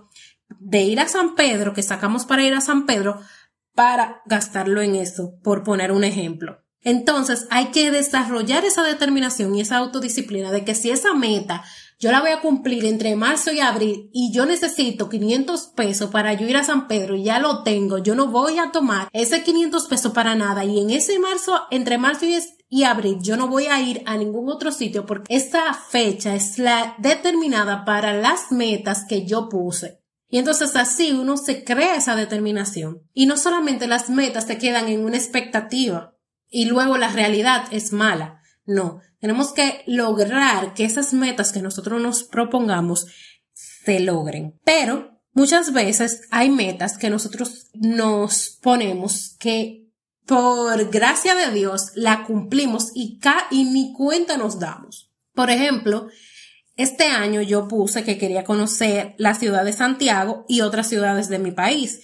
de 0.59 0.81
ir 0.81 0.99
a 0.99 1.07
San 1.07 1.35
Pedro, 1.35 1.73
que 1.73 1.83
sacamos 1.83 2.25
para 2.25 2.43
ir 2.43 2.53
a 2.53 2.61
San 2.61 2.85
Pedro, 2.85 3.19
para 3.73 4.21
gastarlo 4.25 4.81
en 4.81 4.95
eso, 4.95 5.35
por 5.43 5.63
poner 5.63 5.91
un 5.91 6.03
ejemplo. 6.03 6.63
Entonces 6.81 7.47
hay 7.49 7.67
que 7.67 7.89
desarrollar 7.89 8.63
esa 8.63 8.83
determinación 8.83 9.55
y 9.55 9.61
esa 9.61 9.77
autodisciplina 9.77 10.51
de 10.51 10.63
que 10.63 10.75
si 10.75 10.91
esa 10.91 11.13
meta 11.15 11.63
yo 11.97 12.11
la 12.11 12.19
voy 12.19 12.31
a 12.31 12.41
cumplir 12.41 12.85
entre 12.85 13.15
marzo 13.15 13.53
y 13.53 13.61
abril 13.61 14.09
y 14.11 14.31
yo 14.33 14.45
necesito 14.45 15.07
500 15.07 15.67
pesos 15.75 16.09
para 16.11 16.33
yo 16.33 16.45
ir 16.45 16.57
a 16.57 16.63
San 16.63 16.87
Pedro 16.87 17.15
y 17.15 17.23
ya 17.23 17.39
lo 17.39 17.63
tengo, 17.63 17.99
yo 17.99 18.15
no 18.15 18.27
voy 18.27 18.59
a 18.59 18.71
tomar 18.71 19.07
ese 19.13 19.43
500 19.43 19.87
pesos 19.87 20.11
para 20.11 20.35
nada 20.35 20.65
y 20.65 20.79
en 20.79 20.89
ese 20.89 21.17
marzo, 21.19 21.61
entre 21.71 21.97
marzo 21.97 22.25
y, 22.25 22.37
y 22.69 22.83
abril, 22.83 23.19
yo 23.21 23.37
no 23.37 23.47
voy 23.47 23.67
a 23.67 23.81
ir 23.81 24.03
a 24.05 24.17
ningún 24.17 24.49
otro 24.49 24.71
sitio 24.71 25.05
porque 25.05 25.33
esta 25.33 25.73
fecha 25.73 26.35
es 26.35 26.59
la 26.59 26.95
determinada 26.97 27.85
para 27.85 28.13
las 28.13 28.51
metas 28.51 29.05
que 29.07 29.25
yo 29.25 29.47
puse. 29.47 30.04
Y 30.35 30.37
entonces 30.37 30.75
así 30.75 31.13
uno 31.13 31.37
se 31.37 31.63
crea 31.63 31.95
esa 31.95 32.13
determinación. 32.17 33.09
Y 33.13 33.25
no 33.25 33.37
solamente 33.37 33.87
las 33.87 34.09
metas 34.09 34.43
se 34.43 34.57
quedan 34.57 34.89
en 34.89 35.05
una 35.05 35.15
expectativa 35.15 36.13
y 36.49 36.65
luego 36.65 36.97
la 36.97 37.07
realidad 37.07 37.69
es 37.71 37.93
mala. 37.93 38.41
No, 38.65 38.99
tenemos 39.21 39.53
que 39.53 39.85
lograr 39.87 40.73
que 40.73 40.83
esas 40.83 41.13
metas 41.13 41.53
que 41.53 41.61
nosotros 41.61 42.01
nos 42.01 42.25
propongamos 42.25 43.05
se 43.53 44.01
logren. 44.01 44.59
Pero 44.65 45.21
muchas 45.31 45.71
veces 45.71 46.23
hay 46.31 46.49
metas 46.49 46.97
que 46.97 47.09
nosotros 47.09 47.67
nos 47.73 48.59
ponemos 48.61 49.37
que 49.39 49.87
por 50.25 50.89
gracia 50.89 51.33
de 51.35 51.53
Dios 51.53 51.91
la 51.95 52.25
cumplimos 52.25 52.91
y, 52.93 53.21
y 53.51 53.63
ni 53.63 53.93
cuenta 53.93 54.35
nos 54.35 54.59
damos. 54.59 55.13
Por 55.33 55.49
ejemplo, 55.49 56.09
este 56.75 57.05
año 57.05 57.41
yo 57.41 57.67
puse 57.67 58.03
que 58.03 58.17
quería 58.17 58.43
conocer 58.43 59.15
la 59.17 59.33
ciudad 59.33 59.63
de 59.63 59.73
Santiago 59.73 60.45
y 60.47 60.61
otras 60.61 60.87
ciudades 60.87 61.29
de 61.29 61.39
mi 61.39 61.51
país. 61.51 62.01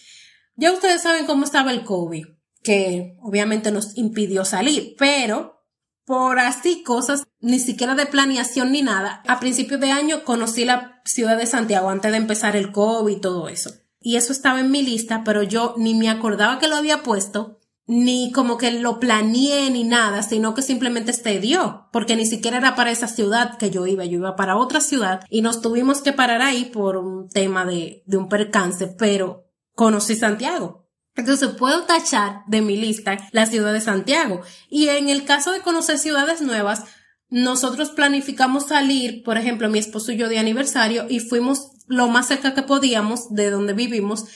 Ya 0.55 0.71
ustedes 0.71 1.01
saben 1.01 1.25
cómo 1.25 1.43
estaba 1.43 1.71
el 1.71 1.83
COVID, 1.83 2.25
que 2.63 3.17
obviamente 3.21 3.71
nos 3.71 3.97
impidió 3.97 4.45
salir, 4.45 4.95
pero 4.97 5.61
por 6.05 6.39
así 6.39 6.83
cosas, 6.83 7.23
ni 7.39 7.59
siquiera 7.59 7.95
de 7.95 8.05
planeación 8.05 8.71
ni 8.71 8.81
nada, 8.81 9.21
a 9.27 9.39
principios 9.39 9.79
de 9.79 9.91
año 9.91 10.23
conocí 10.23 10.65
la 10.65 11.01
ciudad 11.05 11.37
de 11.37 11.45
Santiago 11.45 11.89
antes 11.89 12.11
de 12.11 12.17
empezar 12.17 12.55
el 12.55 12.71
COVID 12.71 13.15
y 13.15 13.21
todo 13.21 13.49
eso. 13.49 13.71
Y 13.99 14.15
eso 14.15 14.33
estaba 14.33 14.59
en 14.59 14.71
mi 14.71 14.81
lista, 14.81 15.23
pero 15.23 15.43
yo 15.43 15.75
ni 15.77 15.93
me 15.93 16.09
acordaba 16.09 16.59
que 16.59 16.67
lo 16.67 16.75
había 16.75 17.03
puesto 17.03 17.60
ni 17.91 18.31
como 18.31 18.57
que 18.57 18.71
lo 18.71 19.01
planeé 19.01 19.69
ni 19.69 19.83
nada, 19.83 20.23
sino 20.23 20.53
que 20.53 20.61
simplemente 20.61 21.11
se 21.11 21.41
dio, 21.41 21.89
porque 21.91 22.15
ni 22.15 22.25
siquiera 22.25 22.55
era 22.55 22.73
para 22.73 22.89
esa 22.89 23.09
ciudad 23.09 23.57
que 23.57 23.69
yo 23.69 23.85
iba, 23.85 24.05
yo 24.05 24.19
iba 24.19 24.37
para 24.37 24.55
otra 24.55 24.79
ciudad 24.79 25.25
y 25.29 25.41
nos 25.41 25.61
tuvimos 25.61 26.01
que 26.01 26.13
parar 26.13 26.41
ahí 26.41 26.63
por 26.63 26.95
un 26.95 27.27
tema 27.27 27.65
de, 27.65 28.01
de 28.05 28.15
un 28.15 28.29
percance, 28.29 28.87
pero 28.87 29.43
conocí 29.75 30.15
Santiago. 30.15 30.87
Entonces 31.17 31.49
puedo 31.49 31.83
tachar 31.83 32.43
de 32.47 32.61
mi 32.61 32.77
lista 32.77 33.17
la 33.33 33.45
ciudad 33.45 33.73
de 33.73 33.81
Santiago. 33.81 34.39
Y 34.69 34.87
en 34.87 35.09
el 35.09 35.25
caso 35.25 35.51
de 35.51 35.59
conocer 35.59 35.97
ciudades 35.97 36.41
nuevas, 36.41 36.85
nosotros 37.27 37.89
planificamos 37.89 38.67
salir, 38.67 39.21
por 39.21 39.37
ejemplo, 39.37 39.67
mi 39.67 39.79
esposo 39.79 40.13
y 40.13 40.17
yo 40.17 40.29
de 40.29 40.39
aniversario 40.39 41.07
y 41.09 41.19
fuimos 41.19 41.71
lo 41.87 42.07
más 42.07 42.29
cerca 42.29 42.53
que 42.53 42.63
podíamos 42.63 43.33
de 43.33 43.49
donde 43.49 43.73
vivimos 43.73 44.27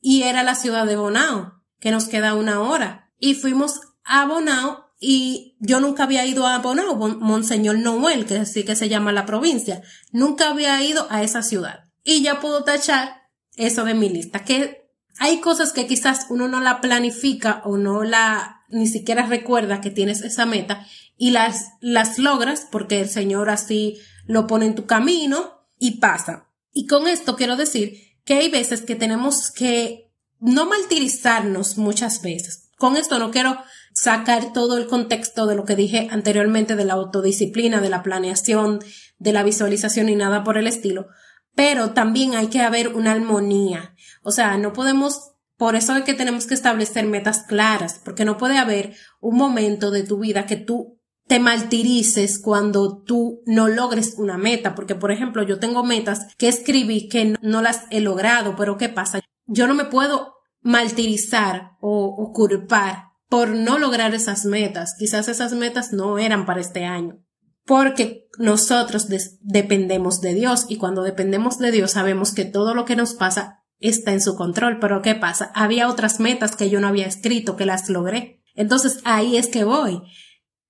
y 0.00 0.22
era 0.22 0.42
la 0.42 0.54
ciudad 0.54 0.86
de 0.86 0.96
Bonao 0.96 1.62
que 1.78 1.90
nos 1.90 2.08
queda 2.08 2.34
una 2.34 2.62
hora. 2.62 3.01
Y 3.22 3.36
fuimos 3.36 3.80
a 4.02 4.26
Bonao 4.26 4.84
y 4.98 5.54
yo 5.60 5.78
nunca 5.78 6.02
había 6.02 6.26
ido 6.26 6.44
a 6.44 6.58
Bonao, 6.58 6.96
Monseñor 6.96 7.78
Noel, 7.78 8.26
que 8.26 8.38
así 8.38 8.64
que 8.64 8.74
se 8.74 8.88
llama 8.88 9.12
la 9.12 9.26
provincia. 9.26 9.80
Nunca 10.10 10.50
había 10.50 10.82
ido 10.82 11.06
a 11.08 11.22
esa 11.22 11.44
ciudad. 11.44 11.84
Y 12.02 12.24
ya 12.24 12.40
puedo 12.40 12.64
tachar 12.64 13.28
eso 13.54 13.84
de 13.84 13.94
mi 13.94 14.08
lista, 14.08 14.44
que 14.44 14.90
hay 15.20 15.38
cosas 15.38 15.72
que 15.72 15.86
quizás 15.86 16.26
uno 16.30 16.48
no 16.48 16.60
la 16.60 16.80
planifica 16.80 17.62
o 17.64 17.76
no 17.76 18.02
la 18.02 18.64
ni 18.70 18.88
siquiera 18.88 19.24
recuerda 19.24 19.80
que 19.80 19.90
tienes 19.90 20.22
esa 20.22 20.44
meta 20.44 20.84
y 21.16 21.30
las, 21.30 21.74
las 21.80 22.18
logras 22.18 22.66
porque 22.72 23.00
el 23.00 23.08
Señor 23.08 23.50
así 23.50 24.00
lo 24.26 24.48
pone 24.48 24.66
en 24.66 24.74
tu 24.74 24.86
camino 24.86 25.68
y 25.78 25.98
pasa. 25.98 26.48
Y 26.72 26.88
con 26.88 27.06
esto 27.06 27.36
quiero 27.36 27.54
decir 27.54 28.00
que 28.24 28.34
hay 28.34 28.50
veces 28.50 28.82
que 28.82 28.96
tenemos 28.96 29.52
que 29.52 30.12
no 30.40 30.66
martirizarnos 30.66 31.78
muchas 31.78 32.20
veces. 32.20 32.61
Con 32.82 32.96
esto 32.96 33.20
no 33.20 33.30
quiero 33.30 33.58
sacar 33.94 34.52
todo 34.52 34.76
el 34.76 34.88
contexto 34.88 35.46
de 35.46 35.54
lo 35.54 35.64
que 35.64 35.76
dije 35.76 36.08
anteriormente 36.10 36.74
de 36.74 36.84
la 36.84 36.94
autodisciplina, 36.94 37.80
de 37.80 37.88
la 37.88 38.02
planeación, 38.02 38.80
de 39.20 39.32
la 39.32 39.44
visualización 39.44 40.08
y 40.08 40.16
nada 40.16 40.42
por 40.42 40.58
el 40.58 40.66
estilo, 40.66 41.06
pero 41.54 41.92
también 41.92 42.34
hay 42.34 42.48
que 42.48 42.60
haber 42.60 42.88
una 42.88 43.12
armonía. 43.12 43.94
O 44.24 44.32
sea, 44.32 44.58
no 44.58 44.72
podemos, 44.72 45.30
por 45.56 45.76
eso 45.76 45.94
es 45.94 46.02
que 46.02 46.14
tenemos 46.14 46.48
que 46.48 46.54
establecer 46.54 47.06
metas 47.06 47.44
claras, 47.44 48.00
porque 48.04 48.24
no 48.24 48.36
puede 48.36 48.58
haber 48.58 48.96
un 49.20 49.36
momento 49.36 49.92
de 49.92 50.02
tu 50.02 50.18
vida 50.18 50.46
que 50.46 50.56
tú 50.56 50.98
te 51.28 51.38
martirices 51.38 52.40
cuando 52.42 53.00
tú 53.04 53.42
no 53.46 53.68
logres 53.68 54.16
una 54.18 54.38
meta, 54.38 54.74
porque 54.74 54.96
por 54.96 55.12
ejemplo 55.12 55.44
yo 55.44 55.60
tengo 55.60 55.84
metas 55.84 56.34
que 56.36 56.48
escribí 56.48 57.08
que 57.08 57.36
no, 57.42 57.62
las 57.62 57.84
he 57.90 58.00
logrado, 58.00 58.56
pero 58.56 58.76
¿qué 58.76 58.88
pasa? 58.88 59.20
Yo 59.46 59.68
no 59.68 59.74
me 59.74 59.84
puedo 59.84 60.41
martirizar 60.62 61.72
o, 61.80 62.32
culpar 62.32 63.10
por 63.28 63.48
no 63.50 63.78
lograr 63.78 64.14
esas 64.14 64.44
metas. 64.44 64.94
Quizás 64.98 65.28
esas 65.28 65.52
metas 65.52 65.92
no 65.92 66.18
eran 66.18 66.46
para 66.46 66.60
este 66.60 66.84
año, 66.84 67.22
porque 67.64 68.28
nosotros 68.38 69.08
dependemos 69.40 70.20
de 70.20 70.34
Dios 70.34 70.66
y 70.68 70.76
cuando 70.76 71.02
dependemos 71.02 71.58
de 71.58 71.70
Dios 71.70 71.92
sabemos 71.92 72.32
que 72.32 72.44
todo 72.44 72.74
lo 72.74 72.84
que 72.84 72.96
nos 72.96 73.14
pasa 73.14 73.64
está 73.78 74.12
en 74.12 74.20
su 74.20 74.36
control, 74.36 74.78
pero 74.80 75.02
¿qué 75.02 75.14
pasa? 75.14 75.50
Había 75.54 75.88
otras 75.88 76.20
metas 76.20 76.56
que 76.56 76.70
yo 76.70 76.80
no 76.80 76.88
había 76.88 77.06
escrito, 77.06 77.56
que 77.56 77.66
las 77.66 77.88
logré. 77.88 78.42
Entonces 78.54 79.00
ahí 79.04 79.36
es 79.36 79.48
que 79.48 79.64
voy. 79.64 80.02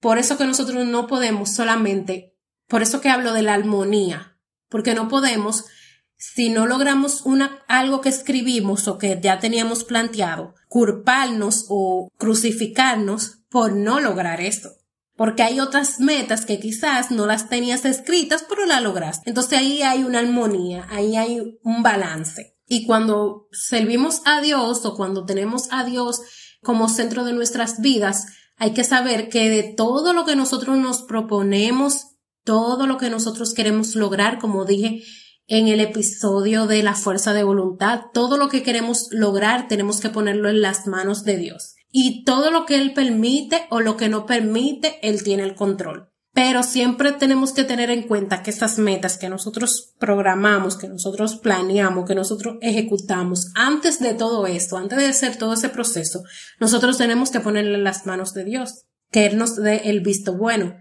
Por 0.01 0.19
eso 0.19 0.37
que 0.37 0.47
nosotros 0.47 0.87
no 0.87 1.07
podemos 1.07 1.51
solamente, 1.51 2.35
por 2.67 2.83
eso 2.83 3.01
que 3.01 3.11
hablo 3.11 3.33
de 3.33 3.43
la 3.43 3.55
armonía, 3.55 4.39
porque 4.69 4.95
no 4.95 5.09
podemos, 5.09 5.67
si 6.23 6.51
no 6.51 6.67
logramos 6.67 7.23
una, 7.23 7.65
algo 7.67 8.01
que 8.01 8.09
escribimos 8.09 8.87
o 8.87 8.97
que 8.97 9.19
ya 9.21 9.41
teníamos 9.41 9.83
planteado, 9.83 10.55
culparnos 10.69 11.67
o 11.69 12.11
crucificarnos 12.17 13.41
por 13.51 13.73
no 13.73 13.99
lograr 13.99 14.41
esto. 14.41 14.71
Porque 15.17 15.43
hay 15.43 15.59
otras 15.59 15.99
metas 15.99 16.47
que 16.47 16.61
quizás 16.61 17.11
no 17.11 17.27
las 17.27 17.49
tenías 17.49 17.85
escritas, 17.85 18.45
pero 18.49 18.67
la 18.67 18.81
lograste. 18.81 19.29
Entonces 19.29 19.59
ahí 19.59 19.83
hay 19.83 20.05
una 20.05 20.21
armonía, 20.21 20.87
ahí 20.91 21.17
hay 21.17 21.59
un 21.65 21.83
balance. 21.83 22.57
Y 22.69 22.87
cuando 22.87 23.49
servimos 23.51 24.23
a 24.25 24.41
Dios 24.41 24.87
o 24.87 24.95
cuando 24.95 25.25
tenemos 25.25 25.67
a 25.73 25.83
Dios 25.83 26.21
como 26.63 26.89
centro 26.89 27.25
de 27.25 27.33
nuestras 27.33 27.81
vidas, 27.81 28.27
hay 28.57 28.75
que 28.75 28.85
saber 28.85 29.29
que 29.29 29.51
de 29.51 29.65
todo 29.65 30.13
lo 30.13 30.25
que 30.25 30.37
nosotros 30.37 30.79
nos 30.79 31.03
proponemos, 31.03 32.13
todo 32.45 32.87
lo 32.87 32.97
que 32.97 33.11
nosotros 33.11 33.55
queremos 33.55 33.97
lograr, 33.97 34.39
como 34.39 34.65
dije 34.65 35.03
en 35.47 35.69
el 35.69 35.81
episodio 35.81 36.67
de 36.67 36.83
la 36.83 36.95
fuerza 36.95 37.33
de 37.33 37.43
voluntad, 37.45 38.03
todo 38.15 38.37
lo 38.37 38.49
que 38.49 38.63
queremos 38.63 39.09
lograr 39.11 39.69
tenemos 39.69 40.01
que 40.01 40.11
ponerlo 40.11 40.49
en 40.49 40.63
las 40.63 40.87
manos 40.87 41.25
de 41.25 41.37
Dios. 41.37 41.75
Y 41.91 42.25
todo 42.25 42.51
lo 42.51 42.65
que 42.65 42.77
Él 42.77 42.95
permite 42.95 43.67
o 43.71 43.81
lo 43.81 43.97
que 43.97 44.09
no 44.09 44.25
permite, 44.25 44.99
Él 45.03 45.23
tiene 45.23 45.43
el 45.43 45.55
control. 45.55 46.09
Pero 46.35 46.63
siempre 46.63 47.13
tenemos 47.13 47.53
que 47.53 47.65
tener 47.65 47.91
en 47.91 48.05
cuenta 48.05 48.43
que 48.43 48.51
estas 48.51 48.79
metas 48.79 49.19
que 49.19 49.29
nosotros 49.29 49.93
programamos, 49.99 50.79
que 50.79 50.89
nosotros 50.89 51.37
planeamos, 51.37 52.09
que 52.09 52.15
nosotros 52.15 52.57
ejecutamos, 52.63 53.51
antes 53.55 54.01
de 54.01 54.15
todo 54.15 54.47
esto, 54.47 54.79
antes 54.79 54.99
de 54.99 55.07
hacer 55.07 55.37
todo 55.37 55.53
ese 55.53 55.69
proceso, 55.69 56.23
nosotros 56.59 56.97
tenemos 56.97 57.31
que 57.31 57.41
ponerle 57.41 57.75
en 57.75 57.85
las 57.85 58.07
manos 58.07 58.33
de 58.33 58.45
Dios, 58.45 58.87
que 59.11 59.27
Él 59.27 59.37
nos 59.37 59.57
dé 59.57 59.91
el 59.91 60.01
visto 60.01 60.35
bueno. 60.35 60.75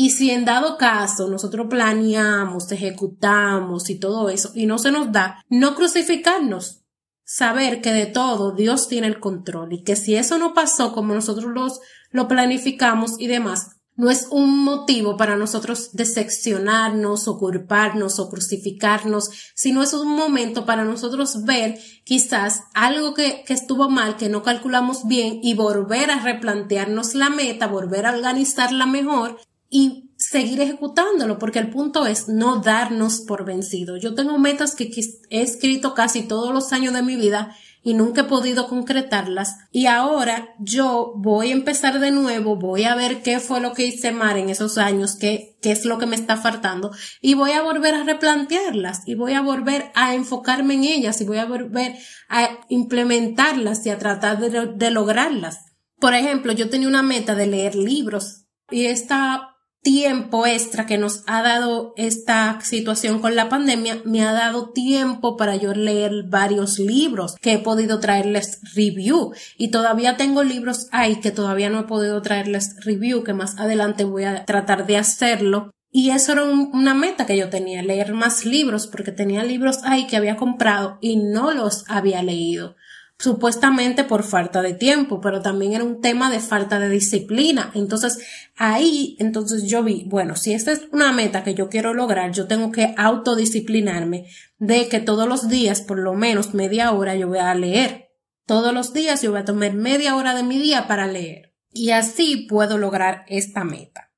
Y 0.00 0.10
si 0.10 0.30
en 0.30 0.44
dado 0.44 0.78
caso 0.78 1.26
nosotros 1.26 1.66
planeamos, 1.68 2.70
ejecutamos 2.70 3.90
y 3.90 3.98
todo 3.98 4.28
eso 4.28 4.52
y 4.54 4.66
no 4.66 4.78
se 4.78 4.92
nos 4.92 5.10
da, 5.10 5.44
no 5.48 5.74
crucificarnos, 5.74 6.84
saber 7.24 7.80
que 7.80 7.92
de 7.92 8.06
todo 8.06 8.52
Dios 8.52 8.86
tiene 8.86 9.08
el 9.08 9.18
control 9.18 9.72
y 9.72 9.82
que 9.82 9.96
si 9.96 10.14
eso 10.14 10.38
no 10.38 10.54
pasó 10.54 10.92
como 10.92 11.14
nosotros 11.14 11.50
los, 11.52 11.80
lo 12.12 12.28
planificamos 12.28 13.18
y 13.18 13.26
demás, 13.26 13.70
no 13.96 14.08
es 14.08 14.28
un 14.30 14.62
motivo 14.62 15.16
para 15.16 15.34
nosotros 15.34 15.90
decepcionarnos 15.94 17.26
o 17.26 17.36
culparnos 17.36 18.20
o 18.20 18.30
crucificarnos, 18.30 19.30
sino 19.56 19.82
es 19.82 19.94
un 19.94 20.14
momento 20.14 20.64
para 20.64 20.84
nosotros 20.84 21.42
ver 21.42 21.76
quizás 22.04 22.60
algo 22.72 23.14
que, 23.14 23.42
que, 23.44 23.52
estuvo 23.52 23.90
mal, 23.90 24.16
que 24.16 24.28
no 24.28 24.44
calculamos 24.44 25.08
bien 25.08 25.40
y 25.42 25.54
volver 25.54 26.12
a 26.12 26.20
replantearnos 26.20 27.16
la 27.16 27.30
meta, 27.30 27.66
volver 27.66 28.06
a 28.06 28.14
organizarla 28.14 28.86
mejor 28.86 29.40
y 29.70 30.10
seguir 30.16 30.60
ejecutándolo, 30.60 31.38
porque 31.38 31.58
el 31.58 31.70
punto 31.70 32.06
es 32.06 32.28
no 32.28 32.60
darnos 32.60 33.20
por 33.20 33.44
vencido. 33.44 33.96
Yo 33.96 34.14
tengo 34.14 34.38
metas 34.38 34.74
que 34.74 34.90
he 35.30 35.42
escrito 35.42 35.94
casi 35.94 36.22
todos 36.22 36.52
los 36.52 36.72
años 36.72 36.92
de 36.92 37.02
mi 37.02 37.16
vida 37.16 37.54
y 37.82 37.94
nunca 37.94 38.22
he 38.22 38.24
podido 38.24 38.68
concretarlas. 38.68 39.56
Y 39.70 39.86
ahora 39.86 40.54
yo 40.58 41.12
voy 41.16 41.50
a 41.50 41.54
empezar 41.54 42.00
de 42.00 42.10
nuevo, 42.10 42.56
voy 42.56 42.84
a 42.84 42.94
ver 42.94 43.22
qué 43.22 43.40
fue 43.40 43.60
lo 43.60 43.72
que 43.72 43.86
hice 43.86 44.12
mal 44.12 44.36
en 44.36 44.50
esos 44.50 44.76
años, 44.76 45.16
qué, 45.16 45.56
qué 45.62 45.70
es 45.72 45.84
lo 45.84 45.98
que 45.98 46.06
me 46.06 46.16
está 46.16 46.36
faltando 46.36 46.90
y 47.20 47.34
voy 47.34 47.52
a 47.52 47.62
volver 47.62 47.94
a 47.94 48.04
replantearlas 48.04 49.02
y 49.06 49.14
voy 49.14 49.34
a 49.34 49.40
volver 49.40 49.90
a 49.94 50.14
enfocarme 50.14 50.74
en 50.74 50.84
ellas 50.84 51.20
y 51.20 51.24
voy 51.24 51.38
a 51.38 51.46
volver 51.46 51.96
a 52.28 52.58
implementarlas 52.68 53.86
y 53.86 53.90
a 53.90 53.98
tratar 53.98 54.38
de, 54.38 54.66
de 54.74 54.90
lograrlas. 54.90 55.60
Por 56.00 56.14
ejemplo, 56.14 56.52
yo 56.52 56.68
tenía 56.68 56.88
una 56.88 57.02
meta 57.02 57.34
de 57.34 57.46
leer 57.46 57.74
libros 57.74 58.46
y 58.70 58.86
esta 58.86 59.47
tiempo 59.82 60.46
extra 60.46 60.86
que 60.86 60.98
nos 60.98 61.22
ha 61.26 61.42
dado 61.42 61.94
esta 61.96 62.60
situación 62.60 63.20
con 63.20 63.36
la 63.36 63.48
pandemia, 63.48 64.02
me 64.04 64.22
ha 64.24 64.32
dado 64.32 64.70
tiempo 64.70 65.36
para 65.36 65.56
yo 65.56 65.74
leer 65.74 66.24
varios 66.28 66.78
libros 66.78 67.36
que 67.40 67.54
he 67.54 67.58
podido 67.58 68.00
traerles 68.00 68.60
review 68.74 69.32
y 69.56 69.70
todavía 69.70 70.16
tengo 70.16 70.42
libros 70.42 70.88
ahí 70.92 71.16
que 71.20 71.30
todavía 71.30 71.70
no 71.70 71.80
he 71.80 71.84
podido 71.84 72.20
traerles 72.22 72.76
review, 72.84 73.24
que 73.24 73.34
más 73.34 73.58
adelante 73.58 74.04
voy 74.04 74.24
a 74.24 74.44
tratar 74.44 74.86
de 74.86 74.96
hacerlo. 74.96 75.70
Y 75.90 76.10
eso 76.10 76.32
era 76.32 76.44
una 76.44 76.92
meta 76.92 77.24
que 77.24 77.38
yo 77.38 77.48
tenía, 77.48 77.82
leer 77.82 78.12
más 78.12 78.44
libros, 78.44 78.86
porque 78.86 79.10
tenía 79.10 79.42
libros 79.42 79.78
ahí 79.84 80.06
que 80.06 80.18
había 80.18 80.36
comprado 80.36 80.98
y 81.00 81.16
no 81.16 81.52
los 81.52 81.84
había 81.88 82.22
leído 82.22 82.76
supuestamente 83.20 84.04
por 84.04 84.22
falta 84.22 84.62
de 84.62 84.74
tiempo, 84.74 85.20
pero 85.20 85.42
también 85.42 85.72
era 85.72 85.82
un 85.82 86.00
tema 86.00 86.30
de 86.30 86.38
falta 86.38 86.78
de 86.78 86.88
disciplina. 86.88 87.72
Entonces, 87.74 88.18
ahí, 88.56 89.16
entonces 89.18 89.64
yo 89.64 89.82
vi, 89.82 90.04
bueno, 90.06 90.36
si 90.36 90.52
esta 90.52 90.70
es 90.70 90.82
una 90.92 91.12
meta 91.12 91.42
que 91.42 91.54
yo 91.54 91.68
quiero 91.68 91.94
lograr, 91.94 92.30
yo 92.32 92.46
tengo 92.46 92.70
que 92.70 92.94
autodisciplinarme 92.96 94.28
de 94.58 94.88
que 94.88 95.00
todos 95.00 95.28
los 95.28 95.48
días, 95.48 95.80
por 95.80 95.98
lo 95.98 96.14
menos 96.14 96.54
media 96.54 96.92
hora, 96.92 97.16
yo 97.16 97.28
voy 97.28 97.38
a 97.38 97.54
leer. 97.54 98.08
Todos 98.46 98.72
los 98.72 98.92
días 98.92 99.20
yo 99.20 99.32
voy 99.32 99.40
a 99.40 99.44
tomar 99.44 99.74
media 99.74 100.16
hora 100.16 100.34
de 100.34 100.44
mi 100.44 100.58
día 100.58 100.86
para 100.86 101.06
leer. 101.08 101.54
Y 101.72 101.90
así 101.90 102.46
puedo 102.48 102.78
lograr 102.78 103.24
esta 103.26 103.64
meta. 103.64 104.12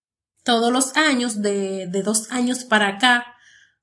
Todos 0.44 0.70
los 0.72 0.96
años, 0.96 1.42
de, 1.42 1.86
de 1.86 2.02
dos 2.02 2.30
años 2.30 2.64
para 2.64 2.88
acá, 2.88 3.26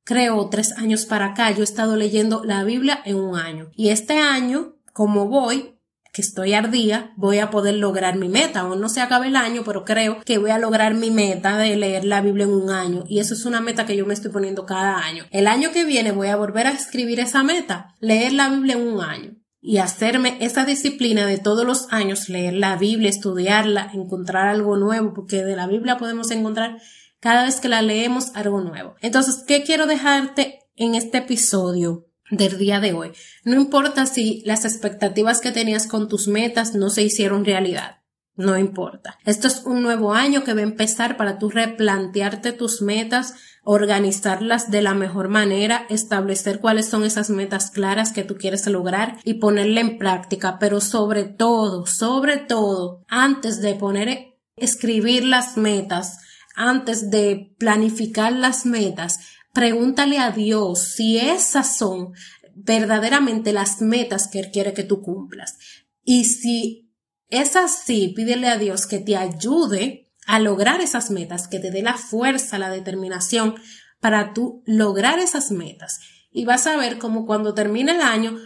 creo 0.04 0.48
tres 0.50 0.74
años 0.78 1.06
para 1.06 1.28
acá, 1.28 1.52
yo 1.52 1.62
he 1.62 1.64
estado 1.64 1.96
leyendo 1.96 2.44
la 2.46 2.64
Biblia 2.64 3.02
en 3.04 3.18
un 3.18 3.36
año. 3.38 3.72
Y 3.76 3.90
este 3.90 4.20
año 4.20 4.77
como 4.98 5.28
voy, 5.28 5.76
que 6.12 6.24
estoy 6.24 6.56
ardía, 6.56 7.14
voy 7.18 7.38
a 7.38 7.52
poder 7.52 7.76
lograr 7.76 8.18
mi 8.18 8.30
meta. 8.30 8.62
Aún 8.62 8.82
no 8.82 8.90
se 8.90 9.00
acabe 9.00 9.28
el 9.28 9.36
año, 9.36 9.62
pero 9.64 9.86
creo 9.86 10.22
que 10.26 10.40
voy 10.40 10.50
a 10.50 10.58
lograr 10.58 10.96
mi 10.96 11.12
meta 11.12 11.56
de 11.56 11.76
leer 11.76 12.04
la 12.04 12.20
Biblia 12.20 12.46
en 12.46 12.54
un 12.54 12.72
año. 12.72 13.04
Y 13.08 13.20
eso 13.20 13.36
es 13.36 13.46
una 13.46 13.62
meta 13.62 13.86
que 13.86 13.96
yo 13.96 14.08
me 14.08 14.16
estoy 14.16 14.32
poniendo 14.32 14.66
cada 14.66 14.98
año. 14.98 15.26
El 15.30 15.46
año 15.46 15.72
que 15.72 15.86
viene 15.86 16.14
voy 16.14 16.30
a 16.30 16.36
volver 16.36 16.66
a 16.66 16.72
escribir 16.72 17.20
esa 17.20 17.44
meta, 17.44 17.94
leer 18.00 18.34
la 18.34 18.50
Biblia 18.50 18.74
en 18.74 18.88
un 18.88 19.02
año. 19.02 19.36
Y 19.62 19.78
hacerme 19.78 20.36
esa 20.40 20.66
disciplina 20.66 21.28
de 21.28 21.38
todos 21.38 21.64
los 21.64 21.94
años, 21.94 22.28
leer 22.28 22.56
la 22.56 22.76
Biblia, 22.76 23.12
estudiarla, 23.12 23.92
encontrar 23.94 24.48
algo 24.48 24.78
nuevo, 24.78 25.14
porque 25.14 25.44
de 25.44 25.56
la 25.56 25.68
Biblia 25.68 25.98
podemos 25.98 26.32
encontrar 26.32 26.82
cada 27.20 27.44
vez 27.46 27.60
que 27.60 27.70
la 27.70 27.84
leemos 27.84 28.32
algo 28.34 28.62
nuevo. 28.62 28.96
Entonces, 29.02 29.44
¿qué 29.48 29.62
quiero 29.62 29.86
dejarte 29.86 30.62
en 30.76 30.96
este 30.96 31.20
episodio? 31.20 32.08
Del 32.30 32.58
día 32.58 32.80
de 32.80 32.94
hoy. 32.94 33.12
No 33.44 33.56
importa 33.56 34.06
si 34.06 34.42
las 34.46 34.66
expectativas 34.66 35.42
que 35.42 35.52
tenías 35.52 35.88
con 35.88 36.08
tus 36.08 36.28
metas 36.28 36.74
no 36.74 36.90
se 36.90 37.04
hicieron 37.04 37.46
realidad. 37.46 37.98
No 38.38 38.56
importa. 38.56 39.18
Esto 39.26 39.48
es 39.48 39.64
un 39.66 39.82
nuevo 39.82 40.14
año 40.14 40.44
que 40.44 40.54
va 40.54 40.60
a 40.60 40.64
empezar 40.64 41.18
para 41.18 41.40
tú 41.40 41.50
replantearte 41.50 42.52
tus 42.52 42.84
metas, 42.84 43.34
organizarlas 43.64 44.70
de 44.70 44.84
la 44.84 44.94
mejor 44.94 45.28
manera, 45.28 45.88
establecer 45.90 46.60
cuáles 46.60 46.88
son 46.88 47.04
esas 47.04 47.32
metas 47.32 47.72
claras 47.72 48.12
que 48.12 48.24
tú 48.24 48.36
quieres 48.38 48.68
lograr 48.68 49.18
y 49.24 49.36
ponerla 49.36 49.82
en 49.82 49.98
práctica. 49.98 50.60
Pero 50.60 50.82
sobre 50.82 51.24
todo, 51.24 51.88
sobre 51.88 52.38
todo, 52.38 53.04
antes 53.08 53.60
de 53.60 53.74
poner, 53.74 54.36
escribir 54.56 55.24
las 55.24 55.58
metas, 55.58 56.20
antes 56.56 57.10
de 57.10 57.56
planificar 57.58 58.34
las 58.34 58.68
metas, 58.68 59.20
Pregúntale 59.58 60.20
a 60.20 60.30
Dios 60.30 60.84
si 60.84 61.18
esas 61.18 61.78
son 61.80 62.14
verdaderamente 62.54 63.54
las 63.54 63.82
metas 63.82 64.28
que 64.28 64.38
Él 64.40 64.52
quiere 64.52 64.72
que 64.76 64.84
tú 64.84 65.02
cumplas. 65.02 65.58
Y 66.04 66.26
si 66.26 66.92
es 67.30 67.56
así, 67.56 68.14
pídele 68.16 68.50
a 68.50 68.60
Dios 68.60 68.86
que 68.86 69.00
te 69.00 69.18
ayude 69.18 70.12
a 70.28 70.38
lograr 70.38 70.80
esas 70.80 71.10
metas, 71.10 71.48
que 71.48 71.58
te 71.58 71.72
dé 71.72 71.82
la 71.82 71.96
fuerza, 71.96 72.60
la 72.60 72.70
determinación 72.70 73.56
para 74.00 74.32
tú 74.32 74.62
lograr 74.68 75.18
esas 75.18 75.50
metas. 75.50 76.02
Y 76.32 76.46
vas 76.46 76.68
a 76.68 76.78
ver 76.78 77.00
como 77.00 77.26
cuando 77.26 77.56
termine 77.56 77.94
el 77.94 78.02
año, 78.02 78.38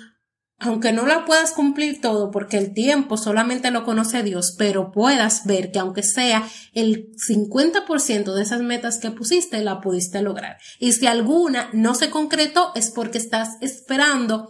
aunque 0.61 0.93
no 0.93 1.07
la 1.07 1.25
puedas 1.25 1.51
cumplir 1.51 2.01
todo 2.01 2.29
porque 2.29 2.57
el 2.57 2.73
tiempo 2.73 3.17
solamente 3.17 3.71
lo 3.71 3.83
conoce 3.83 4.21
Dios, 4.21 4.55
pero 4.57 4.91
puedas 4.91 5.45
ver 5.45 5.71
que 5.71 5.79
aunque 5.79 6.03
sea 6.03 6.47
el 6.73 7.09
50% 7.15 8.33
de 8.35 8.41
esas 8.43 8.61
metas 8.61 8.99
que 8.99 9.09
pusiste, 9.09 9.63
la 9.63 9.81
pudiste 9.81 10.21
lograr. 10.21 10.57
Y 10.79 10.91
si 10.91 11.07
alguna 11.07 11.69
no 11.73 11.95
se 11.95 12.11
concretó 12.11 12.71
es 12.75 12.91
porque 12.91 13.17
estás 13.17 13.57
esperando 13.61 14.49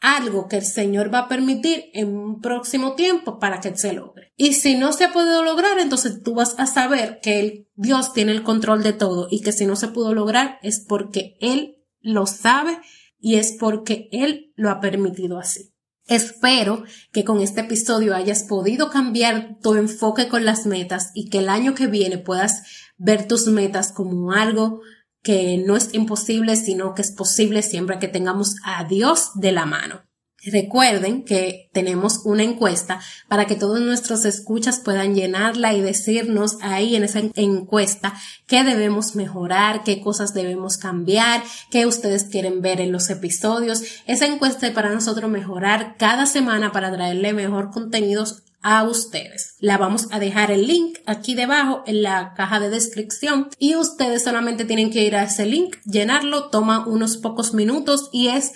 algo 0.00 0.48
que 0.48 0.56
el 0.56 0.66
Señor 0.66 1.14
va 1.14 1.20
a 1.20 1.28
permitir 1.28 1.84
en 1.94 2.16
un 2.16 2.40
próximo 2.40 2.96
tiempo 2.96 3.38
para 3.38 3.60
que 3.60 3.76
se 3.76 3.92
logre. 3.92 4.32
Y 4.36 4.54
si 4.54 4.74
no 4.74 4.92
se 4.92 5.04
ha 5.04 5.12
podido 5.12 5.44
lograr, 5.44 5.78
entonces 5.78 6.24
tú 6.24 6.34
vas 6.34 6.56
a 6.58 6.66
saber 6.66 7.20
que 7.22 7.38
el, 7.38 7.68
Dios 7.76 8.12
tiene 8.12 8.32
el 8.32 8.42
control 8.42 8.82
de 8.82 8.94
todo 8.94 9.28
y 9.30 9.42
que 9.42 9.52
si 9.52 9.64
no 9.64 9.76
se 9.76 9.86
pudo 9.86 10.12
lograr 10.12 10.58
es 10.62 10.84
porque 10.88 11.36
Él 11.40 11.76
lo 12.00 12.26
sabe 12.26 12.80
y 13.22 13.36
es 13.36 13.56
porque 13.58 14.08
Él 14.12 14.52
lo 14.56 14.68
ha 14.68 14.80
permitido 14.80 15.38
así. 15.38 15.72
Espero 16.06 16.82
que 17.12 17.24
con 17.24 17.40
este 17.40 17.62
episodio 17.62 18.14
hayas 18.14 18.42
podido 18.42 18.90
cambiar 18.90 19.58
tu 19.62 19.76
enfoque 19.76 20.28
con 20.28 20.44
las 20.44 20.66
metas 20.66 21.12
y 21.14 21.30
que 21.30 21.38
el 21.38 21.48
año 21.48 21.74
que 21.74 21.86
viene 21.86 22.18
puedas 22.18 22.64
ver 22.98 23.28
tus 23.28 23.46
metas 23.46 23.92
como 23.92 24.32
algo 24.32 24.80
que 25.22 25.56
no 25.64 25.76
es 25.76 25.94
imposible, 25.94 26.56
sino 26.56 26.94
que 26.94 27.02
es 27.02 27.12
posible 27.12 27.62
siempre 27.62 28.00
que 28.00 28.08
tengamos 28.08 28.56
a 28.64 28.84
Dios 28.84 29.30
de 29.36 29.52
la 29.52 29.64
mano. 29.64 30.02
Recuerden 30.44 31.24
que 31.24 31.70
tenemos 31.72 32.22
una 32.24 32.42
encuesta 32.42 33.00
para 33.28 33.46
que 33.46 33.54
todos 33.54 33.80
nuestros 33.80 34.24
escuchas 34.24 34.80
puedan 34.80 35.14
llenarla 35.14 35.72
y 35.72 35.80
decirnos 35.80 36.58
ahí 36.62 36.96
en 36.96 37.04
esa 37.04 37.20
encuesta 37.36 38.14
qué 38.48 38.64
debemos 38.64 39.14
mejorar, 39.14 39.84
qué 39.84 40.00
cosas 40.00 40.34
debemos 40.34 40.78
cambiar, 40.78 41.44
qué 41.70 41.86
ustedes 41.86 42.24
quieren 42.24 42.60
ver 42.60 42.80
en 42.80 42.90
los 42.90 43.08
episodios. 43.08 43.82
Esa 44.08 44.26
encuesta 44.26 44.66
es 44.66 44.72
para 44.72 44.92
nosotros 44.92 45.30
mejorar 45.30 45.94
cada 45.96 46.26
semana 46.26 46.72
para 46.72 46.92
traerle 46.92 47.32
mejor 47.34 47.70
contenidos 47.70 48.42
a 48.62 48.84
ustedes. 48.84 49.56
La 49.60 49.76
vamos 49.76 50.08
a 50.10 50.18
dejar 50.18 50.50
el 50.50 50.66
link 50.66 50.98
aquí 51.06 51.34
debajo 51.34 51.82
en 51.86 52.02
la 52.02 52.34
caja 52.34 52.60
de 52.60 52.70
descripción 52.70 53.48
y 53.58 53.74
ustedes 53.74 54.24
solamente 54.24 54.64
tienen 54.64 54.90
que 54.90 55.04
ir 55.04 55.16
a 55.16 55.24
ese 55.24 55.46
link, 55.46 55.76
llenarlo, 55.84 56.48
toma 56.48 56.86
unos 56.86 57.16
pocos 57.16 57.54
minutos 57.54 58.08
y 58.12 58.28
es 58.28 58.52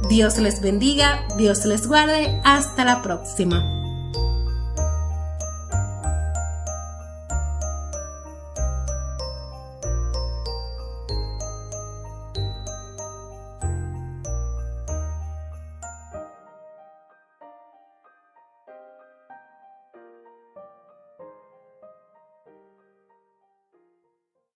Dios 0.08 0.38
les 0.38 0.60
bendiga, 0.60 1.26
Dios 1.36 1.64
les 1.64 1.86
guarde. 1.86 2.40
Hasta 2.44 2.84
la 2.84 3.02
próxima. 3.02 3.77